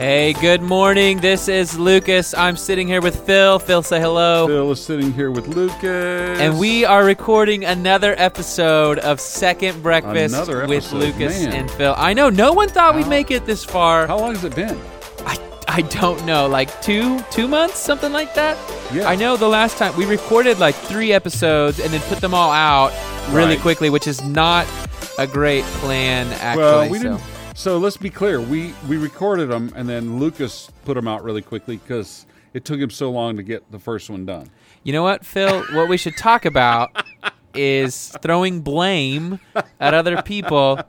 Hey, 0.00 0.32
good 0.32 0.62
morning. 0.62 1.18
This 1.18 1.46
is 1.46 1.78
Lucas. 1.78 2.32
I'm 2.32 2.56
sitting 2.56 2.88
here 2.88 3.02
with 3.02 3.26
Phil. 3.26 3.58
Phil, 3.58 3.82
say 3.82 4.00
hello. 4.00 4.46
Phil 4.46 4.70
is 4.72 4.82
sitting 4.82 5.12
here 5.12 5.30
with 5.30 5.46
Lucas. 5.48 6.40
And 6.40 6.58
we 6.58 6.86
are 6.86 7.04
recording 7.04 7.66
another 7.66 8.14
episode 8.16 8.98
of 9.00 9.20
Second 9.20 9.82
Breakfast 9.82 10.34
Another 10.34 10.66
with 10.66 10.90
Lucas 10.94 11.42
man. 11.44 11.52
and 11.52 11.70
Phil. 11.72 11.94
I 11.98 12.14
know 12.14 12.30
no 12.30 12.54
one 12.54 12.70
thought 12.70 12.94
we'd 12.94 13.08
make 13.08 13.30
it 13.30 13.44
this 13.44 13.62
far. 13.62 14.06
How 14.06 14.18
long 14.18 14.34
has 14.34 14.42
it 14.42 14.54
been? 14.56 14.80
I, 15.26 15.36
I 15.68 15.82
don't 15.82 16.24
know, 16.24 16.48
like 16.48 16.80
two 16.80 17.20
two 17.30 17.46
months, 17.46 17.76
something 17.76 18.10
like 18.10 18.32
that. 18.36 18.56
Yeah. 18.94 19.06
I 19.06 19.16
know 19.16 19.36
the 19.36 19.48
last 19.48 19.76
time 19.76 19.94
we 19.98 20.06
recorded 20.06 20.58
like 20.58 20.76
three 20.76 21.12
episodes 21.12 21.78
and 21.78 21.90
then 21.90 22.00
put 22.08 22.20
them 22.22 22.32
all 22.32 22.50
out 22.52 22.90
really 23.34 23.48
Right. 23.56 23.60
quickly, 23.60 23.90
which 23.90 24.06
is 24.06 24.24
not 24.24 24.66
a 25.18 25.26
great 25.26 25.64
plan 25.82 26.26
actually. 26.40 26.62
well, 26.62 26.88
we 26.90 26.98
so. 27.00 27.02
didn't. 27.18 27.20
So 27.60 27.76
let's 27.76 27.98
be 27.98 28.08
clear. 28.08 28.40
We 28.40 28.72
we 28.88 28.96
recorded 28.96 29.50
them, 29.50 29.70
and 29.76 29.86
then 29.86 30.18
Lucas 30.18 30.70
put 30.86 30.94
them 30.94 31.06
out 31.06 31.22
really 31.22 31.42
quickly 31.42 31.76
because 31.76 32.24
it 32.54 32.64
took 32.64 32.80
him 32.80 32.88
so 32.88 33.10
long 33.10 33.36
to 33.36 33.42
get 33.42 33.70
the 33.70 33.78
first 33.78 34.08
one 34.08 34.24
done. 34.24 34.48
You 34.82 34.94
know 34.94 35.02
what, 35.02 35.26
Phil? 35.26 35.62
what 35.74 35.86
we 35.86 35.98
should 35.98 36.16
talk 36.16 36.46
about 36.46 37.04
is 37.52 38.16
throwing 38.22 38.62
blame 38.62 39.40
at 39.78 39.92
other 39.92 40.22
people. 40.22 40.80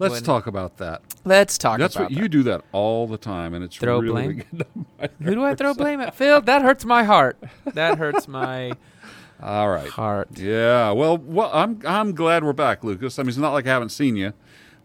Let's 0.00 0.14
When- 0.14 0.22
talk 0.24 0.48
about 0.48 0.78
that. 0.78 1.02
Let's 1.24 1.56
talk 1.58 1.78
That's 1.78 1.94
about 1.94 2.10
what 2.10 2.18
you 2.20 2.28
do 2.28 2.42
that 2.42 2.62
all 2.72 3.06
the 3.06 3.16
time, 3.16 3.54
and 3.54 3.62
it's 3.64 3.76
Throw 3.76 4.00
really 4.00 4.12
blame? 4.24 4.36
getting 4.38 4.60
on 4.76 4.86
my 4.98 5.06
that. 5.06 5.12
Who 5.22 5.34
do 5.36 5.44
I 5.44 5.54
throw 5.54 5.74
blame 5.74 6.00
at? 6.00 6.16
Phil, 6.16 6.40
that 6.40 6.62
hurts 6.62 6.84
my 6.84 7.04
heart. 7.04 7.38
That 7.72 7.98
hurts 7.98 8.26
my 8.26 8.72
All 9.42 9.70
right. 9.70 9.88
heart. 9.88 10.28
Yeah. 10.36 10.90
Well, 10.90 11.16
well, 11.18 11.50
I'm 11.54 11.80
I'm 11.86 12.14
glad 12.16 12.42
we're 12.42 12.52
back, 12.52 12.82
Lucas. 12.82 13.18
I 13.20 13.22
mean, 13.22 13.28
it's 13.28 13.38
not 13.38 13.52
like 13.52 13.66
I 13.66 13.70
haven't 13.70 13.90
seen 13.90 14.16
you, 14.16 14.32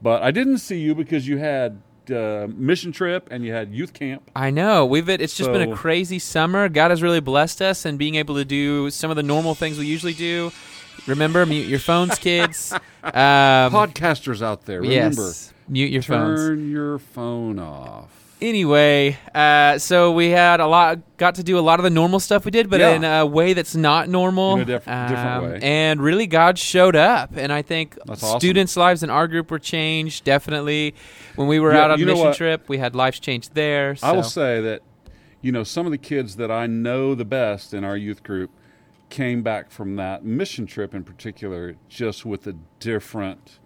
but 0.01 0.21
I 0.21 0.31
didn't 0.31 0.59
see 0.59 0.79
you 0.79 0.95
because 0.95 1.27
you 1.27 1.37
had 1.37 1.81
uh, 2.11 2.47
mission 2.49 2.91
trip 2.91 3.27
and 3.31 3.43
you 3.43 3.53
had 3.53 3.71
youth 3.73 3.93
camp. 3.93 4.29
I 4.35 4.49
know. 4.49 4.85
We've 4.85 5.07
it's 5.09 5.35
just 5.35 5.51
been 5.51 5.69
a 5.69 5.75
crazy 5.75 6.19
summer. 6.19 6.69
God 6.69 6.91
has 6.91 7.01
really 7.03 7.19
blessed 7.19 7.61
us 7.61 7.85
and 7.85 7.97
being 7.97 8.15
able 8.15 8.35
to 8.35 8.45
do 8.45 8.89
some 8.89 9.09
of 9.09 9.15
the 9.15 9.23
normal 9.23 9.55
things 9.55 9.77
we 9.77 9.85
usually 9.85 10.13
do. 10.13 10.51
Remember, 11.07 11.45
mute 11.45 11.67
your 11.67 11.79
phones, 11.79 12.17
kids. 12.17 12.73
Um, 13.01 13.13
Podcasters 13.71 14.41
out 14.41 14.65
there, 14.65 14.81
remember, 14.81 15.21
yes, 15.21 15.53
mute 15.69 15.89
your 15.89 16.01
phones. 16.01 16.41
turn 16.41 16.69
your 16.69 16.99
phone 16.99 17.57
off. 17.57 18.28
Anyway, 18.41 19.17
uh, 19.35 19.77
so 19.77 20.13
we 20.13 20.29
had 20.29 20.61
a 20.61 20.65
lot, 20.67 20.99
got 21.17 21.35
to 21.35 21.43
do 21.43 21.59
a 21.59 21.61
lot 21.61 21.77
of 21.79 21.83
the 21.83 21.89
normal 21.89 22.21
stuff 22.21 22.45
we 22.45 22.51
did, 22.51 22.69
but 22.69 22.79
Yeah. 22.79 22.91
in 22.91 23.03
a 23.03 23.25
way 23.25 23.51
that's 23.51 23.75
not 23.75 24.07
normal. 24.07 24.55
In 24.55 24.61
a 24.61 24.65
diff- 24.65 24.85
different 24.85 25.43
way. 25.43 25.59
And 25.61 26.01
really, 26.01 26.25
God 26.25 26.57
showed 26.57 26.95
up, 26.95 27.31
and 27.35 27.51
I 27.51 27.61
think 27.61 27.97
That's 28.05 28.23
awesome. 28.23 28.39
students' 28.39 28.77
lives 28.77 29.03
in 29.03 29.09
our 29.09 29.27
group 29.27 29.51
were 29.51 29.59
changed. 29.59 30.23
Definitely, 30.23 30.95
when 31.35 31.49
we 31.49 31.59
were 31.59 31.73
Yeah, 31.73 31.81
out 31.83 31.91
on 31.91 32.01
a 32.01 32.05
mission 32.05 32.33
trip, 32.33 32.69
we 32.69 32.77
had 32.77 32.95
lives 32.95 33.19
changed 33.19 33.55
there. 33.55 33.97
So. 33.97 34.07
I 34.07 34.13
will 34.13 34.23
say 34.23 34.61
that, 34.61 34.83
you 35.41 35.51
know, 35.51 35.63
some 35.65 35.85
of 35.85 35.91
the 35.91 35.97
kids 35.97 36.37
that 36.37 36.49
I 36.49 36.65
know 36.65 37.15
the 37.15 37.25
best 37.25 37.73
in 37.73 37.83
our 37.83 37.97
youth 37.97 38.23
group 38.23 38.51
came 39.09 39.41
back 39.41 39.69
from 39.69 39.97
that 39.97 40.23
mission 40.23 40.65
trip 40.65 40.93
in 40.95 41.03
particular 41.03 41.75
just 41.89 42.25
with 42.25 42.47
a 42.47 42.53
different 42.79 43.59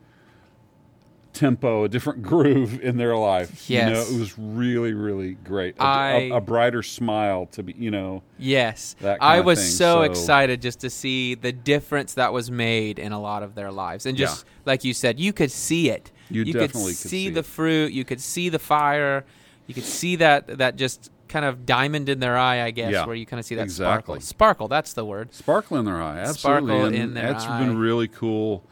tempo, 1.33 1.83
a 1.83 1.89
different 1.89 2.21
groove 2.23 2.79
in 2.81 2.97
their 2.97 3.15
life. 3.17 3.69
You 3.69 3.79
know, 3.81 3.89
Yes. 3.91 4.11
it 4.11 4.19
was 4.19 4.37
really, 4.37 4.93
really 4.93 5.33
great. 5.33 5.75
A, 5.77 5.83
I- 5.83 6.11
a, 6.11 6.31
a 6.35 6.41
brighter 6.41 6.83
smile 6.83 7.47
to 7.53 7.63
be, 7.63 7.73
you 7.77 7.91
know, 7.91 8.23
Yes. 8.37 8.95
I 9.21 9.39
was 9.41 9.59
so, 9.59 9.95
so- 9.95 10.01
excited 10.03 10.61
just 10.61 10.79
to 10.81 10.89
see 10.89 11.35
the 11.35 11.51
difference 11.51 12.13
that 12.15 12.31
was 12.33 12.49
made 12.51 12.99
in 12.99 13.11
a 13.11 13.19
lot 13.19 13.43
of 13.43 13.55
their 13.55 13.71
lives. 13.71 14.05
And 14.05 14.17
just 14.17 14.45
like 14.65 14.83
you 14.83 14.93
said, 14.93 15.19
you 15.19 15.33
could 15.33 15.51
see 15.51 15.89
it. 15.89 16.11
You 16.29 16.45
could 16.45 16.53
definitely 16.53 16.91
could 16.93 16.97
see, 16.97 17.09
see 17.09 17.29
the 17.29 17.41
it. 17.41 17.45
fruit, 17.45 17.91
you 17.93 18.05
could 18.05 18.21
see 18.21 18.49
the 18.49 18.59
fire, 18.59 19.25
you 19.67 19.73
could 19.75 19.83
see 19.83 20.15
that 20.17 20.57
that 20.59 20.77
just 20.77 21.11
kind 21.27 21.45
of 21.45 21.65
diamond 21.65 22.09
in 22.09 22.19
their 22.19 22.37
eye, 22.37 22.61
I 22.61 22.71
guess, 22.71 22.91
Yeah, 22.91 23.05
where 23.05 23.15
you 23.15 23.25
kind 23.25 23.39
of 23.39 23.45
see 23.45 23.55
that 23.55 23.63
exactly. 23.63 24.19
sparkle. 24.19 24.21
Sparkle, 24.21 24.67
that's 24.67 24.93
the 24.93 25.03
word. 25.05 25.33
sparkle 25.33 25.77
in 25.77 25.85
their 25.85 26.01
eye. 26.01 26.19
Absolutely. 26.19 26.69
Sparkle 26.69 26.85
and 26.85 26.95
in 26.95 27.13
their 27.13 27.33
that's 27.33 27.45
eye. 27.45 27.59
been 27.59 27.77
really 27.77 28.07
cool 28.07 28.63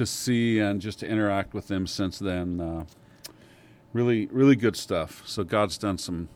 to 0.00 0.06
see 0.06 0.58
and 0.58 0.80
just 0.80 0.98
to 1.00 1.06
interact 1.06 1.52
with 1.52 1.68
them 1.68 1.86
since 1.86 2.18
then. 2.18 2.58
Uh, 2.58 2.84
really, 3.92 4.26
really 4.26 4.56
good 4.56 4.76
stuff. 4.76 5.22
So 5.26 5.44
God's 5.44 5.76
done 5.78 5.98
some 5.98 6.28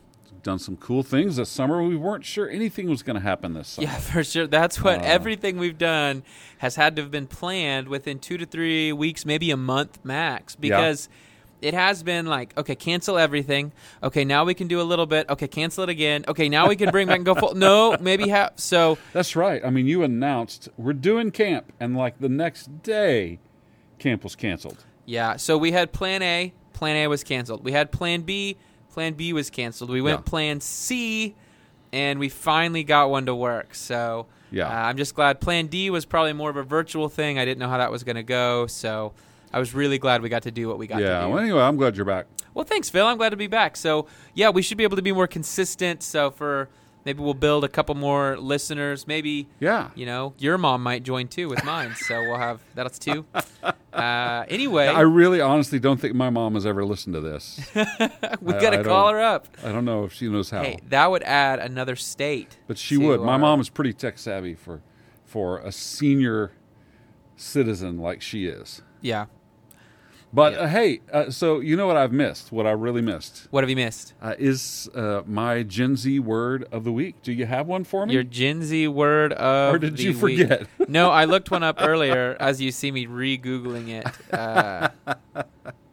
done 0.43 0.59
some 0.59 0.77
cool 0.77 1.01
things 1.01 1.37
this 1.37 1.49
summer. 1.49 1.81
We 1.81 1.95
weren't 1.95 2.23
sure 2.23 2.47
anything 2.47 2.87
was 2.87 3.01
going 3.01 3.15
to 3.15 3.21
happen 3.21 3.55
this 3.55 3.67
summer. 3.69 3.87
Yeah, 3.87 3.95
for 4.11 4.23
sure. 4.23 4.45
That's 4.45 4.79
what 4.83 4.99
Uh, 4.99 5.03
everything 5.05 5.57
we've 5.57 5.77
done 5.79 6.21
has 6.59 6.75
had 6.75 6.95
to 6.97 7.01
have 7.01 7.09
been 7.09 7.25
planned 7.25 7.87
within 7.87 8.19
two 8.19 8.37
to 8.37 8.45
three 8.45 8.93
weeks, 8.93 9.25
maybe 9.25 9.49
a 9.49 9.57
month 9.57 9.97
max, 10.03 10.55
because 10.55 11.09
it 11.63 11.73
has 11.73 12.03
been 12.03 12.27
like, 12.27 12.55
okay, 12.59 12.75
cancel 12.75 13.17
everything. 13.17 13.71
Okay, 14.03 14.23
now 14.23 14.45
we 14.45 14.53
can 14.53 14.67
do 14.67 14.79
a 14.79 14.83
little 14.83 15.07
bit. 15.07 15.27
Okay, 15.31 15.47
cancel 15.47 15.81
it 15.83 15.89
again. 15.89 16.23
Okay, 16.27 16.47
now 16.47 16.67
we 16.67 16.75
can 16.75 16.91
bring 16.91 17.07
back 17.07 17.15
and 17.15 17.25
go 17.25 17.33
full. 17.33 17.55
No, 17.55 17.97
maybe 17.99 18.29
have. 18.29 18.53
So 18.57 18.99
That's 19.13 19.35
right. 19.35 19.65
I 19.65 19.71
mean, 19.71 19.87
you 19.87 20.03
announced 20.03 20.69
we're 20.77 20.93
doing 20.93 21.31
camp, 21.31 21.73
and 21.79 21.97
like 21.97 22.19
the 22.19 22.29
next 22.29 22.83
day, 22.83 23.39
camp 23.99 24.23
was 24.23 24.35
canceled. 24.35 24.83
yeah, 25.05 25.35
so 25.37 25.57
we 25.57 25.71
had 25.71 25.91
Plan 25.91 26.21
A. 26.21 26.53
Plan 26.73 26.95
A 26.97 27.07
was 27.07 27.23
canceled. 27.23 27.63
We 27.63 27.71
had 27.71 27.91
Plan 27.91 28.21
B. 28.21 28.57
Plan 28.91 29.13
B 29.13 29.33
was 29.33 29.49
canceled. 29.49 29.89
We 29.89 30.01
went 30.01 30.19
Yeah. 30.19 30.29
Plan 30.29 30.61
C, 30.61 31.35
and 31.93 32.19
we 32.19 32.29
finally 32.29 32.83
got 32.83 33.09
one 33.09 33.25
to 33.25 33.35
work. 33.35 33.75
So 33.75 34.27
Yeah. 34.51 34.67
Uh, 34.67 34.87
I'm 34.87 34.97
just 34.97 35.15
glad 35.15 35.41
Plan 35.41 35.67
D 35.67 35.89
was 35.89 36.05
probably 36.05 36.33
more 36.33 36.49
of 36.49 36.55
a 36.55 36.63
virtual 36.63 37.09
thing. 37.09 37.37
I 37.39 37.45
didn't 37.45 37.59
know 37.59 37.67
how 37.69 37.77
that 37.77 37.91
was 37.91 38.03
going 38.03 38.15
to 38.15 38.23
go, 38.23 38.67
so 38.67 39.13
I 39.51 39.59
was 39.59 39.73
really 39.73 39.97
glad 39.97 40.21
we 40.21 40.29
got 40.29 40.43
to 40.43 40.51
do 40.51 40.67
what 40.67 40.77
we 40.77 40.87
got 40.87 41.01
yeah. 41.01 41.19
to 41.21 41.25
do. 41.25 41.29
Well, 41.31 41.39
anyway, 41.39 41.61
I'm 41.61 41.77
glad 41.77 41.95
you're 41.95 42.05
back. 42.05 42.27
Well, 42.53 42.65
thanks, 42.65 42.89
Phil. 42.89 43.05
I'm 43.05 43.17
glad 43.17 43.29
to 43.29 43.37
be 43.37 43.47
back. 43.47 43.75
So, 43.75 44.07
yeah, 44.33 44.49
we 44.49 44.61
should 44.61 44.77
be 44.77 44.83
able 44.85 44.95
to 44.95 45.01
be 45.01 45.11
more 45.11 45.27
consistent. 45.27 46.03
So, 46.03 46.31
for 46.31 46.69
maybe 47.05 47.21
we'll 47.21 47.33
build 47.33 47.63
a 47.63 47.69
couple 47.69 47.95
more 47.95 48.37
listeners. 48.37 49.07
Maybe, 49.07 49.47
Yeah. 49.59 49.89
you 49.95 50.05
know, 50.05 50.33
your 50.37 50.57
mom 50.57 50.83
might 50.83 51.03
join 51.03 51.27
too 51.27 51.47
with 51.47 51.63
mine. 51.63 51.93
so 51.95 52.21
we'll 52.21 52.37
have 52.39 52.59
that's 52.73 52.99
two. 52.99 53.25
Uh, 53.95 54.43
anyway, 54.49 54.87
I 54.87 54.99
really, 55.01 55.39
honestly, 55.39 55.79
don't 55.79 55.97
think 56.01 56.15
my 56.15 56.29
mom 56.29 56.55
has 56.55 56.65
ever 56.65 56.83
listened 56.83 57.13
to 57.15 57.21
this. 57.21 57.61
we 58.41 58.51
got 58.51 58.71
to 58.71 58.83
call 58.83 59.07
her 59.09 59.21
up. 59.21 59.47
I 59.63 59.71
don't 59.71 59.85
know 59.85 60.03
if 60.03 60.11
she 60.11 60.27
knows 60.27 60.49
how. 60.49 60.63
Hey, 60.63 60.79
that 60.89 61.09
would 61.09 61.23
add 61.23 61.59
another 61.59 61.95
state. 61.95 62.57
But 62.67 62.77
she 62.77 62.97
would. 62.97 63.21
My 63.21 63.31
our- 63.33 63.39
mom 63.39 63.61
is 63.61 63.69
pretty 63.69 63.93
tech 63.93 64.17
savvy 64.17 64.53
for 64.53 64.81
for 65.23 65.59
a 65.59 65.71
senior 65.71 66.51
citizen 67.37 67.97
like 67.97 68.21
she 68.21 68.47
is. 68.47 68.81
Yeah. 68.99 69.27
But 70.35 70.51
Yeah. 70.53 70.59
uh, 70.59 70.67
hey, 70.67 70.99
uh, 71.13 71.29
so 71.29 71.61
you 71.61 71.77
know 71.77 71.87
what 71.87 71.95
I've 71.95 72.11
missed? 72.11 72.51
What 72.51 72.67
I 72.67 72.71
really 72.71 73.01
missed 73.01 73.47
What 73.51 73.63
have 73.63 73.69
you 73.69 73.75
missed? 73.77 74.13
uh, 74.21 74.35
is 74.37 74.89
uh, 74.93 75.21
my 75.25 75.63
Gen 75.63 75.95
Z 75.95 76.19
word 76.19 76.67
of 76.73 76.83
the 76.83 76.91
week. 76.91 77.15
Do 77.23 77.31
you 77.31 77.45
have 77.45 77.67
one 77.67 77.85
for 77.85 78.05
me? 78.05 78.13
Your 78.13 78.23
Gen 78.23 78.61
Z 78.61 78.89
word 78.89 79.31
of 79.33 79.75
or 79.75 79.79
did 79.79 79.95
the 79.95 80.03
you 80.03 80.19
week. 80.19 80.39
forget? 80.41 80.67
No, 80.89 81.09
I 81.09 81.23
looked 81.25 81.49
one 81.51 81.63
up 81.63 81.77
earlier 81.79 82.35
as 82.39 82.61
you 82.61 82.71
see 82.71 82.91
me 82.91 83.05
re-googling 83.05 83.87
it. 83.87 84.05
Uh, 84.33 84.89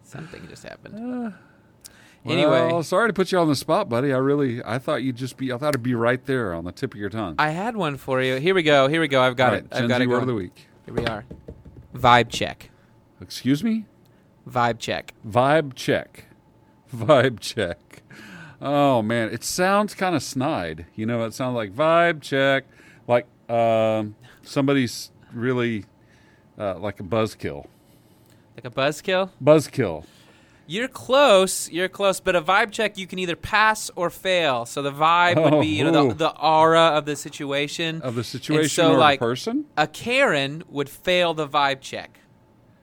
something 0.03 0.47
just 0.49 0.65
happened. 0.65 0.97
anyway, 2.27 2.51
well, 2.67 2.83
sorry 2.83 3.09
to 3.09 3.13
put 3.13 3.31
you 3.33 3.39
on 3.39 3.47
the 3.49 3.55
spot, 3.57 3.89
buddy. 3.89 4.13
I 4.13 4.19
really, 4.19 4.61
I 4.65 4.79
thought 4.79 5.03
you'd 5.05 5.17
just 5.17 5.37
be, 5.37 5.53
I 5.53 5.57
thought 5.57 5.69
it'd 5.71 5.83
be 5.85 5.95
right 5.95 6.25
there 6.27 6.53
on 6.53 6.65
the 6.65 6.73
tip 6.73 6.95
of 6.95 7.01
your 7.01 7.11
tongue. 7.11 7.37
I 7.39 7.51
had 7.51 7.77
one 7.77 7.97
for 7.97 8.21
you. 8.21 8.37
Here 8.37 8.55
we 8.55 8.63
go. 8.65 8.89
Here 8.89 9.01
we 9.01 9.09
go. 9.09 9.23
I've 9.23 9.37
got 9.37 9.51
All 9.53 9.59
it. 9.59 9.63
right, 9.63 9.73
I've 9.73 9.79
Gen 9.83 9.89
got 9.89 9.99
Z 9.99 10.03
it. 10.03 10.07
word 10.09 10.13
going. 10.15 10.23
of 10.23 10.29
the 10.29 10.35
week. 10.35 10.67
Here 10.85 10.95
we 10.95 11.07
are. 11.07 11.25
Vibe 11.95 12.29
check. 12.29 12.71
Excuse 13.21 13.63
me. 13.63 13.87
Vibe 14.49 14.79
check. 14.79 15.15
Vibe 15.27 15.75
check. 15.75 16.25
Vibe 16.95 17.41
check. 17.41 18.03
Oh 18.61 19.03
man, 19.03 19.31
it 19.33 19.43
sounds 19.43 19.95
kind 19.95 20.15
of 20.15 20.23
snide. 20.23 20.87
You 20.95 21.07
know, 21.07 21.25
it 21.25 21.35
sounds 21.35 21.57
like 21.57 21.73
vibe 21.75 22.23
check, 22.23 22.65
like 23.09 23.27
um, 23.51 24.15
somebody's 24.43 25.11
really 25.33 25.85
uh, 26.59 26.79
like 26.79 27.01
a 27.01 27.03
buzzkill. 27.03 27.67
Like 28.55 28.65
a 28.65 28.71
buzzkill. 28.71 29.31
Buzzkill. 29.43 30.05
You're 30.67 30.87
close. 30.89 31.71
You're 31.71 31.89
close. 31.89 32.21
But 32.21 32.37
a 32.37 32.41
vibe 32.41 32.71
check, 32.71 32.97
you 32.97 33.07
can 33.09 33.19
either 33.19 33.35
pass 33.35 33.91
or 33.97 34.11
fail. 34.11 34.65
So 34.65 34.81
the 34.81 34.93
vibe 34.93 35.43
would 35.43 35.61
be, 35.61 35.67
you 35.69 35.91
know, 35.91 36.07
Oh. 36.07 36.09
the, 36.11 36.15
the 36.15 36.41
aura 36.41 36.81
of 36.97 37.05
the 37.05 37.17
situation. 37.17 38.01
Of 38.03 38.15
the 38.15 38.23
situation 38.25 38.69
so, 38.85 38.93
or 38.93 38.99
like, 38.99 39.19
the 39.19 39.27
person? 39.27 39.65
A 39.77 39.87
Karen 39.89 40.63
would 40.69 40.89
fail 40.89 41.35
the 41.35 41.49
vibe 41.49 41.81
check. 41.81 42.21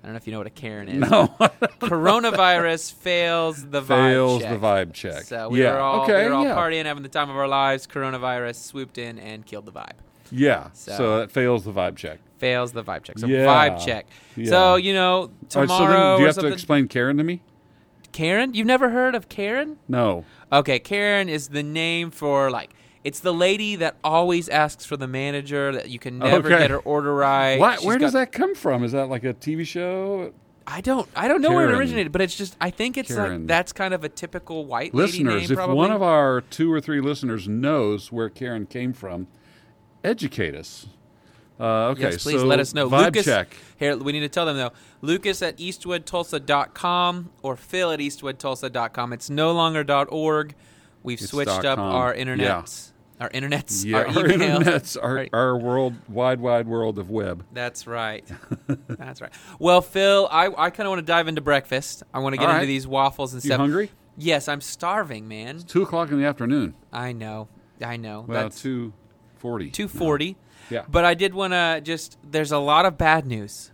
I 0.02 0.08
don't 0.08 0.14
know 0.14 0.18
if 0.18 0.28
you 0.28 0.32
know 0.32 0.40
what 0.40 0.48
a 0.48 0.52
Karen 0.52 0.88
is. 0.88 1.10
No. 1.10 1.28
Coronavirus 1.82 2.94
fails 2.94 3.66
the 3.70 3.82
vibe 3.82 3.88
Fails 3.88 4.42
check. 4.42 4.52
the 4.52 4.66
vibe 4.66 4.94
check. 4.94 5.24
So 5.24 5.50
we 5.50 5.62
yeah. 5.62 5.74
were 5.74 5.80
all 5.80 6.04
okay. 6.04 6.24
we 6.24 6.30
were 6.30 6.36
all 6.36 6.44
yeah. 6.46 6.56
partying, 6.56 6.86
having 6.86 7.04
the 7.04 7.10
time 7.10 7.30
of 7.30 7.36
our 7.36 7.48
lives. 7.48 7.86
Coronavirus 7.86 8.56
swooped 8.64 8.98
in 8.98 9.20
and 9.20 9.46
killed 9.46 9.66
the 9.66 9.74
vibe. 9.74 9.92
Yeah. 10.32 10.70
So- 10.74 10.96
So, 10.96 11.18
that 11.20 11.32
fails 11.32 11.66
the 11.66 11.74
vibe 11.74 11.98
check. 11.98 12.20
Fails 12.38 12.72
the 12.72 12.84
vibe 12.84 13.04
check. 13.04 13.20
So 13.20 13.28
Yeah. 13.28 13.46
vibe 13.46 13.86
check. 13.86 14.08
Yeah. 14.38 14.50
So 14.50 14.76
you 14.78 14.94
know 14.94 15.14
All 15.14 15.28
right, 15.28 15.50
tomorrow 15.50 16.14
so 16.14 16.18
do 16.18 16.22
you 16.22 16.28
have 16.28 16.38
to 16.38 16.48
explain 16.48 16.88
Karen 16.88 17.18
to 17.18 17.24
me? 17.24 17.42
Karen, 18.12 18.54
you've 18.54 18.68
never 18.68 18.90
heard 18.90 19.16
of 19.16 19.30
Karen? 19.30 19.78
No. 19.88 20.24
Okay, 20.52 20.80
Karen 20.80 21.30
is 21.30 21.50
the 21.50 21.62
name 21.62 22.10
for 22.10 22.50
like 22.50 22.72
it's 23.04 23.20
the 23.22 23.34
lady 23.34 23.76
that 23.78 23.96
always 24.04 24.50
asks 24.50 24.86
for 24.86 24.98
the 24.98 25.08
manager 25.08 25.72
that 25.74 25.90
you 25.90 26.00
can 26.00 26.20
never 26.20 26.48
Okay. 26.48 26.60
get 26.60 26.70
her 26.70 26.80
order 26.80 27.14
right. 27.16 27.58
She's 27.78 27.86
where 27.86 27.98
does 27.98 28.14
got- 28.14 28.20
that 28.20 28.32
come 28.32 28.56
from? 28.56 28.84
Is 28.84 28.92
that 28.92 29.08
like 29.08 29.24
a 29.24 29.34
TV 29.34 29.66
show? 29.66 30.34
I 30.68 30.82
don't 30.82 31.10
I 31.16 31.28
don't 31.28 31.42
know 31.42 31.52
where 31.52 31.68
it 31.68 31.76
originated, 31.76 32.12
but 32.12 32.22
it's 32.22 32.36
just 32.36 32.56
I 32.62 32.70
think 32.70 32.96
it's 32.98 33.10
like 33.10 33.48
that's 33.48 33.74
kind 33.74 33.92
of 33.94 34.04
a 34.04 34.10
typical 34.10 34.66
white 34.68 34.94
lady 34.94 35.24
listeners, 35.24 35.50
if 35.50 35.56
probably. 35.58 35.76
one 35.76 35.92
of 35.92 36.04
our 36.04 36.42
two 36.42 36.72
or 36.72 36.80
three 36.80 37.02
listeners 37.02 37.48
knows 37.48 38.12
where 38.12 38.30
Karen 38.30 38.68
came 38.68 38.94
from, 38.94 39.26
educate 40.04 40.54
us. 40.54 40.86
Uh, 41.60 41.88
okay, 41.90 42.04
yes, 42.04 42.24
please 42.24 42.40
so 42.40 42.46
let 42.46 42.60
us 42.60 42.74
know. 42.76 42.88
Vibe 42.88 43.06
Lucas, 43.06 43.26
check. 43.26 43.58
here 43.78 43.98
we 43.98 44.12
need 44.12 44.20
to 44.20 44.30
tell 44.30 44.46
them 44.46 44.58
though. 44.58 44.72
Lucas 45.02 45.42
at 45.42 45.58
eastwoodtulsa.com 45.58 47.30
or 47.42 47.56
Phil 47.56 47.92
at 47.92 48.00
eastwoodtulsa.com. 48.00 49.14
It's 49.14 49.30
no 49.30 49.52
longer 49.52 49.84
.org. 50.10 50.56
We've 51.04 51.20
It's 51.22 51.32
switched 51.32 51.50
up 51.66 51.78
com. 51.78 51.80
our 51.96 52.16
Yeah. 52.16 52.64
Our 53.22 53.30
internets, 53.32 53.84
Yeah, 53.84 53.98
our 53.98 54.08
our, 54.08 54.26
internet's 54.28 54.96
our, 54.96 55.14
Right. 55.14 55.30
our 55.34 55.58
world, 55.58 55.94
wide, 56.08 56.40
wide 56.40 56.68
world 56.68 56.98
of 56.98 57.10
web. 57.10 57.44
That's 57.52 57.86
right. 57.86 58.26
That's 58.88 59.20
right. 59.22 59.32
Well, 59.60 59.82
Phil, 59.82 60.30
I, 60.32 60.46
I 60.48 60.70
kind 60.70 60.88
of 60.88 60.92
want 60.92 61.00
to 61.00 61.06
dive 61.06 61.28
into 61.28 61.42
breakfast. 61.42 62.02
I 62.14 62.20
want 62.20 62.34
to 62.36 62.38
get 62.40 62.48
All 62.48 62.56
into 62.56 62.68
these 62.68 62.88
waffles 62.88 63.34
and 63.34 63.42
stuff. 63.42 63.48
You 63.50 63.56
stuff. 63.56 63.60
hungry? 63.60 63.92
Yes, 64.18 64.48
I'm 64.48 64.62
starving, 64.62 65.28
man. 65.28 65.60
Two 65.60 65.82
o'clock 65.82 66.12
in 66.12 66.20
the 66.20 66.26
afternoon. 66.26 66.76
I 66.94 67.12
know. 67.12 67.50
I 67.84 67.98
know. 67.98 68.24
Well, 68.26 68.44
That's 68.44 68.62
two 68.62 68.94
forty. 69.38 69.70
240. 69.70 70.38
Yeah. 70.70 70.84
But 70.90 71.04
I 71.04 71.14
did 71.14 71.34
want 71.34 71.52
to 71.54 71.82
just 71.84 72.18
there's 72.24 72.54
a 72.54 72.58
lot 72.58 72.86
of 72.86 72.98
bad 72.98 73.26
news. 73.26 73.72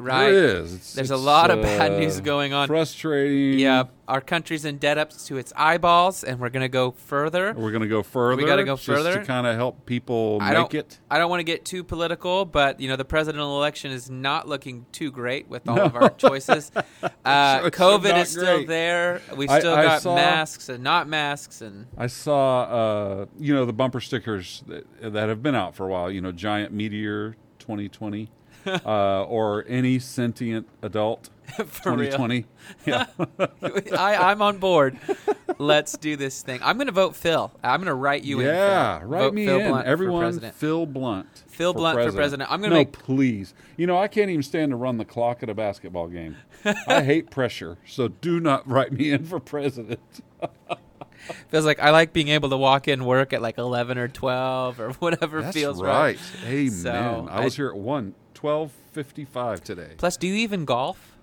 Right? 0.00 0.30
There 0.30 0.56
is. 0.62 0.74
It's, 0.74 0.94
There's 0.94 1.10
a 1.10 1.14
it's, 1.14 1.22
lot 1.22 1.50
of 1.50 1.60
bad 1.62 1.92
uh, 1.92 1.98
news 1.98 2.20
going 2.20 2.52
on. 2.54 2.66
Frustrating. 2.68 3.58
Yeah, 3.58 3.84
our 4.08 4.20
country's 4.22 4.64
in 4.64 4.78
debt 4.78 4.96
up 4.98 5.10
to 5.10 5.36
its 5.36 5.52
eyeballs, 5.54 6.24
and 6.24 6.40
we're 6.40 6.48
going 6.48 6.62
to 6.62 6.68
go 6.68 6.90
further. 6.92 7.52
We're 7.56 7.70
going 7.70 7.82
to 7.82 7.88
go 7.88 8.02
further. 8.02 8.36
We 8.42 8.46
gotta 8.48 8.64
go 8.64 8.74
just 8.76 8.86
further. 8.86 9.18
to 9.20 9.24
kind 9.24 9.46
of 9.46 9.56
help 9.56 9.84
people 9.86 10.38
I 10.40 10.48
make 10.48 10.54
don't, 10.54 10.74
it. 10.74 10.98
I 11.10 11.18
don't 11.18 11.28
want 11.28 11.40
to 11.40 11.44
get 11.44 11.64
too 11.64 11.84
political, 11.84 12.44
but 12.46 12.80
you 12.80 12.88
know 12.88 12.96
the 12.96 13.04
presidential 13.04 13.56
election 13.58 13.92
is 13.92 14.08
not 14.10 14.48
looking 14.48 14.86
too 14.90 15.10
great 15.10 15.48
with 15.48 15.68
all 15.68 15.76
No. 15.76 15.84
of 15.84 15.94
our 15.96 16.10
choices. 16.10 16.72
Uh, 17.22 17.60
COVID 17.68 18.16
is 18.22 18.30
still 18.30 18.56
great. 18.58 18.68
there. 18.68 19.20
We've 19.36 19.50
I- 19.50 19.58
still 19.58 19.74
I 19.74 19.82
got 19.84 20.02
saw- 20.02 20.14
masks 20.14 20.68
and 20.70 20.82
not 20.82 21.06
masks, 21.06 21.60
and 21.60 21.86
I 21.98 22.06
saw, 22.06 22.62
uh, 22.62 23.26
you 23.38 23.52
know, 23.54 23.66
the 23.66 23.74
bumper 23.74 24.00
stickers 24.00 24.64
that, 24.66 24.86
that 25.12 25.28
have 25.28 25.42
been 25.42 25.54
out 25.54 25.74
for 25.74 25.86
a 25.86 25.90
while. 25.90 26.10
You 26.10 26.22
know, 26.22 26.32
giant 26.32 26.72
meteor 26.72 27.36
2020, 27.58 28.30
uh, 28.86 29.24
or 29.24 29.64
any 29.68 29.98
sentient 29.98 30.66
adult 30.82 31.30
for 31.66 31.92
real, 31.92 32.10
2020. 32.10 32.46
Yeah. 32.86 33.06
I, 33.98 34.30
I'm 34.30 34.42
on 34.42 34.58
board. 34.58 34.96
Let's 35.58 35.96
do 35.98 36.16
this 36.16 36.42
thing. 36.42 36.60
I'm 36.62 36.76
going 36.76 36.86
to 36.86 36.92
vote 36.92 37.16
Phil. 37.16 37.50
I'm 37.64 37.80
going 37.80 37.86
to 37.88 37.94
write 37.94 38.22
you 38.22 38.40
in. 38.40 38.46
yeah, 38.46 39.00
Phil. 39.00 39.08
write 39.08 39.20
Vote 39.22 39.34
me 39.34 39.46
Phil 39.46 39.58
in. 39.60 39.68
Blunt 39.68 39.86
Everyone, 39.86 40.20
president. 40.22 40.54
Phil 40.54 40.86
Blunt. 40.86 41.44
Phil 41.48 41.74
Blunt 41.74 41.98
for 42.00 42.12
president. 42.12 42.50
I'm 42.50 42.60
gonna 42.60 42.70
no, 42.74 42.80
make- 42.80 42.92
please. 42.92 43.52
You 43.76 43.86
know, 43.86 43.98
I 43.98 44.08
can't 44.08 44.30
even 44.30 44.42
stand 44.42 44.70
to 44.70 44.76
run 44.76 44.96
the 44.98 45.04
clock 45.04 45.42
at 45.42 45.50
a 45.50 45.54
basketball 45.54 46.08
game. 46.08 46.36
I 46.86 47.02
hate 47.02 47.30
pressure, 47.30 47.76
so 47.86 48.08
do 48.08 48.40
not 48.40 48.66
write 48.68 48.92
me 48.92 49.10
in 49.10 49.24
for 49.26 49.40
president. 49.40 50.00
Feels 51.48 51.66
like 51.66 51.78
I 51.80 51.90
like 51.90 52.12
being 52.14 52.28
able 52.28 52.48
to 52.50 52.56
walk 52.56 52.88
in 52.88 53.04
work 53.04 53.32
at 53.34 53.42
like 53.42 53.58
11 53.58 53.98
or 53.98 54.08
12 54.08 54.80
or 54.80 54.90
whatever 54.94 55.42
That's 55.42 55.54
feels 55.56 55.82
right. 55.82 56.16
right. 56.16 56.18
Amen. 56.46 56.70
So, 56.70 57.28
I 57.30 57.44
was 57.44 57.54
I- 57.54 57.56
here 57.56 57.68
at 57.68 57.76
one 57.76 58.14
twelve 58.40 58.72
fifty 58.92 59.26
five 59.26 59.62
today. 59.62 59.92
Plus, 59.98 60.16
do 60.16 60.26
you 60.26 60.34
even 60.36 60.64
golf? 60.64 61.18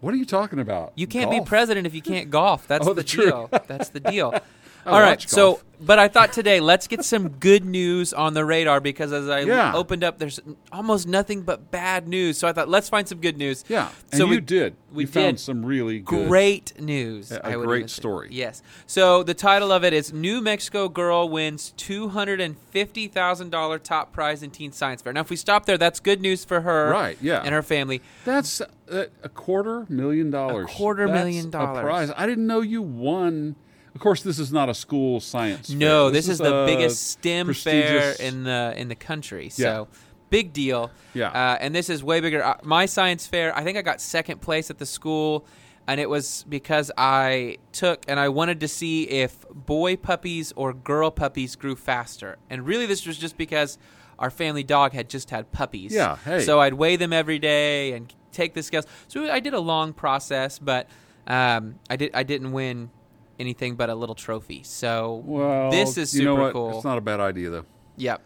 What 0.00 0.12
are 0.12 0.16
you 0.16 0.24
talking 0.24 0.58
about? 0.58 0.92
You 0.96 1.06
can't 1.06 1.30
be 1.30 1.40
president 1.40 1.86
if 1.86 1.94
you 1.94 2.02
can't 2.02 2.28
golf. 2.28 2.66
That's 2.66 2.86
Oh, 2.88 2.92
the 2.92 3.04
true. 3.04 3.26
deal. 3.26 3.48
That's 3.68 3.90
the 3.90 4.00
deal. 4.00 4.34
All 4.86 5.00
right. 5.00 5.20
So, 5.22 5.52
golf. 5.52 5.64
But 5.86 5.98
I 5.98 6.08
thought 6.08 6.32
today, 6.32 6.60
let's 6.60 6.86
get 6.86 7.04
some 7.04 7.28
good 7.28 7.64
news 7.64 8.12
on 8.12 8.34
the 8.34 8.44
radar 8.44 8.80
because 8.80 9.12
as 9.12 9.28
I 9.28 9.40
Yeah. 9.40 9.72
opened 9.74 10.04
up, 10.04 10.18
there's 10.18 10.40
almost 10.72 11.06
nothing 11.06 11.42
but 11.42 11.70
bad 11.70 12.08
news. 12.08 12.38
So 12.38 12.48
I 12.48 12.52
thought, 12.52 12.68
let's 12.68 12.88
find 12.88 13.06
some 13.08 13.18
good 13.18 13.36
news. 13.36 13.64
Yeah, 13.68 13.88
and 14.10 14.18
So 14.18 14.24
you 14.24 14.30
we- 14.30 14.40
did. 14.40 14.74
we 14.92 15.02
you 15.04 15.08
found 15.08 15.40
some 15.40 15.64
really 15.64 15.98
good. 16.00 16.28
Great 16.28 16.72
news. 16.80 17.32
A- 17.32 17.40
a 17.44 17.52
I 17.52 17.56
would 17.56 17.66
great 17.66 17.90
story. 17.90 18.28
Yes. 18.30 18.62
So 18.86 19.22
the 19.22 19.34
title 19.34 19.72
of 19.72 19.84
it 19.84 19.92
is 19.92 20.12
New 20.12 20.40
Mexico 20.40 20.88
Girl 20.88 21.28
Wins 21.28 21.72
$250,000 21.76 23.78
top 23.82 24.12
prize 24.12 24.42
in 24.42 24.50
Teen 24.50 24.72
Science 24.72 25.02
Fair. 25.02 25.12
Now, 25.12 25.20
if 25.20 25.30
we 25.30 25.36
stop 25.36 25.66
there, 25.66 25.78
that's 25.78 26.00
good 26.00 26.20
news 26.20 26.44
for 26.44 26.62
her 26.62 26.90
Right, 26.90 27.18
yeah. 27.20 27.42
and 27.44 27.54
her 27.54 27.62
family. 27.62 28.00
That's 28.24 28.60
a 28.90 29.28
quarter 29.30 29.86
million 29.88 30.30
dollars. 30.30 30.66
A 30.70 30.72
quarter 30.72 31.06
That's 31.06 31.18
million 31.24 31.50
dollars. 31.50 31.78
A 31.78 31.82
prize. 31.82 32.12
I 32.16 32.26
didn't 32.26 32.46
know 32.46 32.60
you 32.60 32.82
won. 32.82 33.56
Of 33.94 34.00
course, 34.00 34.22
this 34.22 34.38
is 34.38 34.52
not 34.52 34.68
a 34.68 34.74
school 34.74 35.20
science. 35.20 35.68
fair. 35.68 35.78
No, 35.78 36.10
this, 36.10 36.28
is, 36.28 36.38
the 36.38 36.64
biggest 36.66 37.10
STEM 37.10 37.54
fair 37.54 38.12
in 38.18 38.42
the 38.42 38.74
in 38.76 38.88
the 38.88 38.96
country. 38.96 39.44
Yeah. 39.44 39.50
So 39.50 39.88
big 40.30 40.52
deal. 40.52 40.90
Yeah. 41.12 41.28
Uh, 41.28 41.58
and 41.60 41.74
this 41.74 41.88
is 41.88 42.02
way 42.02 42.20
bigger. 42.20 42.42
Uh, 42.42 42.56
my 42.64 42.86
science 42.86 43.26
fair, 43.26 43.56
I 43.56 43.62
think 43.62 43.78
I 43.78 43.82
got 43.82 44.00
second 44.00 44.40
place 44.40 44.68
at 44.68 44.78
the 44.78 44.86
school, 44.86 45.46
and 45.86 46.00
it 46.00 46.10
was 46.10 46.44
because 46.48 46.90
I 46.98 47.58
took 47.70 48.04
and 48.08 48.18
I 48.18 48.30
wanted 48.30 48.60
to 48.60 48.68
see 48.68 49.04
if 49.04 49.48
boy 49.50 49.94
puppies 49.94 50.52
or 50.56 50.72
girl 50.72 51.12
puppies 51.12 51.54
grew 51.54 51.76
faster. 51.76 52.38
And 52.50 52.66
really, 52.66 52.86
this 52.86 53.06
was 53.06 53.16
just 53.16 53.36
because 53.36 53.78
our 54.18 54.30
family 54.30 54.64
dog 54.64 54.92
had 54.92 55.08
just 55.08 55.30
had 55.30 55.52
puppies. 55.52 55.92
Yeah, 55.94 56.16
hey. 56.16 56.40
So 56.40 56.60
I'd 56.60 56.74
weigh 56.74 56.96
them 56.96 57.12
every 57.12 57.38
day 57.38 57.92
and 57.92 58.12
take 58.32 58.54
the 58.54 58.62
scales. 58.64 58.86
So 59.06 59.30
I 59.30 59.38
did 59.38 59.54
a 59.54 59.60
long 59.60 59.92
process, 59.92 60.58
but 60.58 60.88
um, 61.28 61.76
I 61.88 61.94
did 61.94 62.10
I 62.12 62.24
didn't 62.24 62.50
win 62.50 62.90
anything 63.38 63.74
but 63.76 63.90
a 63.90 63.94
little 63.94 64.14
trophy. 64.14 64.62
So 64.62 65.22
Well, 65.24 65.70
this 65.70 65.96
is 65.98 66.14
you 66.14 66.20
super 66.20 66.24
know 66.24 66.42
what? 66.42 66.52
cool. 66.52 66.76
It's 66.76 66.84
not 66.84 66.98
a 66.98 67.00
bad 67.02 67.20
idea 67.20 67.50
though. 67.50 67.64
Yep. 67.96 68.22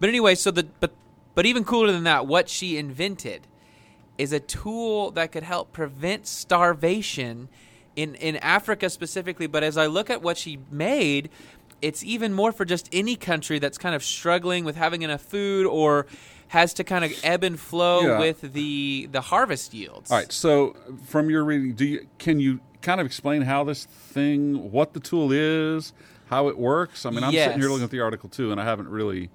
But 0.00 0.08
anyway, 0.08 0.34
so 0.34 0.50
the 0.50 0.64
but 0.80 0.92
but 1.34 1.46
even 1.46 1.64
cooler 1.64 1.92
than 1.92 2.04
that, 2.04 2.26
what 2.26 2.48
she 2.48 2.76
invented 2.76 3.46
is 4.18 4.32
a 4.32 4.40
tool 4.40 5.10
that 5.12 5.32
could 5.32 5.42
help 5.42 5.72
prevent 5.72 6.26
starvation 6.26 7.48
in 7.96 8.14
in 8.16 8.36
Africa 8.36 8.90
specifically. 8.90 9.46
But 9.46 9.62
as 9.62 9.76
I 9.76 9.86
look 9.86 10.10
at 10.10 10.22
what 10.22 10.36
she 10.36 10.58
made, 10.70 11.30
it's 11.80 12.04
even 12.04 12.32
more 12.32 12.52
for 12.52 12.64
just 12.64 12.88
any 12.92 13.16
country 13.16 13.58
that's 13.58 13.78
kind 13.78 13.94
of 13.94 14.04
struggling 14.04 14.64
with 14.64 14.76
having 14.76 15.02
enough 15.02 15.22
food 15.22 15.66
or 15.66 16.06
has 16.52 16.74
to 16.74 16.84
kind 16.84 17.02
of 17.02 17.12
ebb 17.24 17.42
and 17.42 17.58
flow 17.58 18.02
Yeah. 18.02 18.18
with 18.18 18.52
the 18.52 19.08
the 19.10 19.22
harvest 19.22 19.72
yields. 19.72 20.10
All 20.10 20.18
right. 20.18 20.30
So, 20.30 20.76
from 21.06 21.30
your 21.30 21.44
reading, 21.44 21.72
do 21.72 21.86
you 21.86 22.06
can 22.18 22.40
you 22.40 22.60
kind 22.82 23.00
of 23.00 23.06
explain 23.06 23.42
how 23.42 23.64
this 23.64 23.86
thing, 23.86 24.70
what 24.70 24.92
the 24.92 25.00
tool 25.00 25.32
is, 25.32 25.94
how 26.26 26.48
it 26.48 26.58
works? 26.58 27.06
I 27.06 27.10
mean, 27.10 27.24
I'm 27.24 27.32
sitting 27.32 27.58
here 27.58 27.70
looking 27.70 27.84
at 27.84 27.90
the 27.90 28.00
article 28.00 28.28
too, 28.28 28.52
and 28.52 28.60
I 28.60 28.64
haven't 28.64 28.88
really 28.88 29.30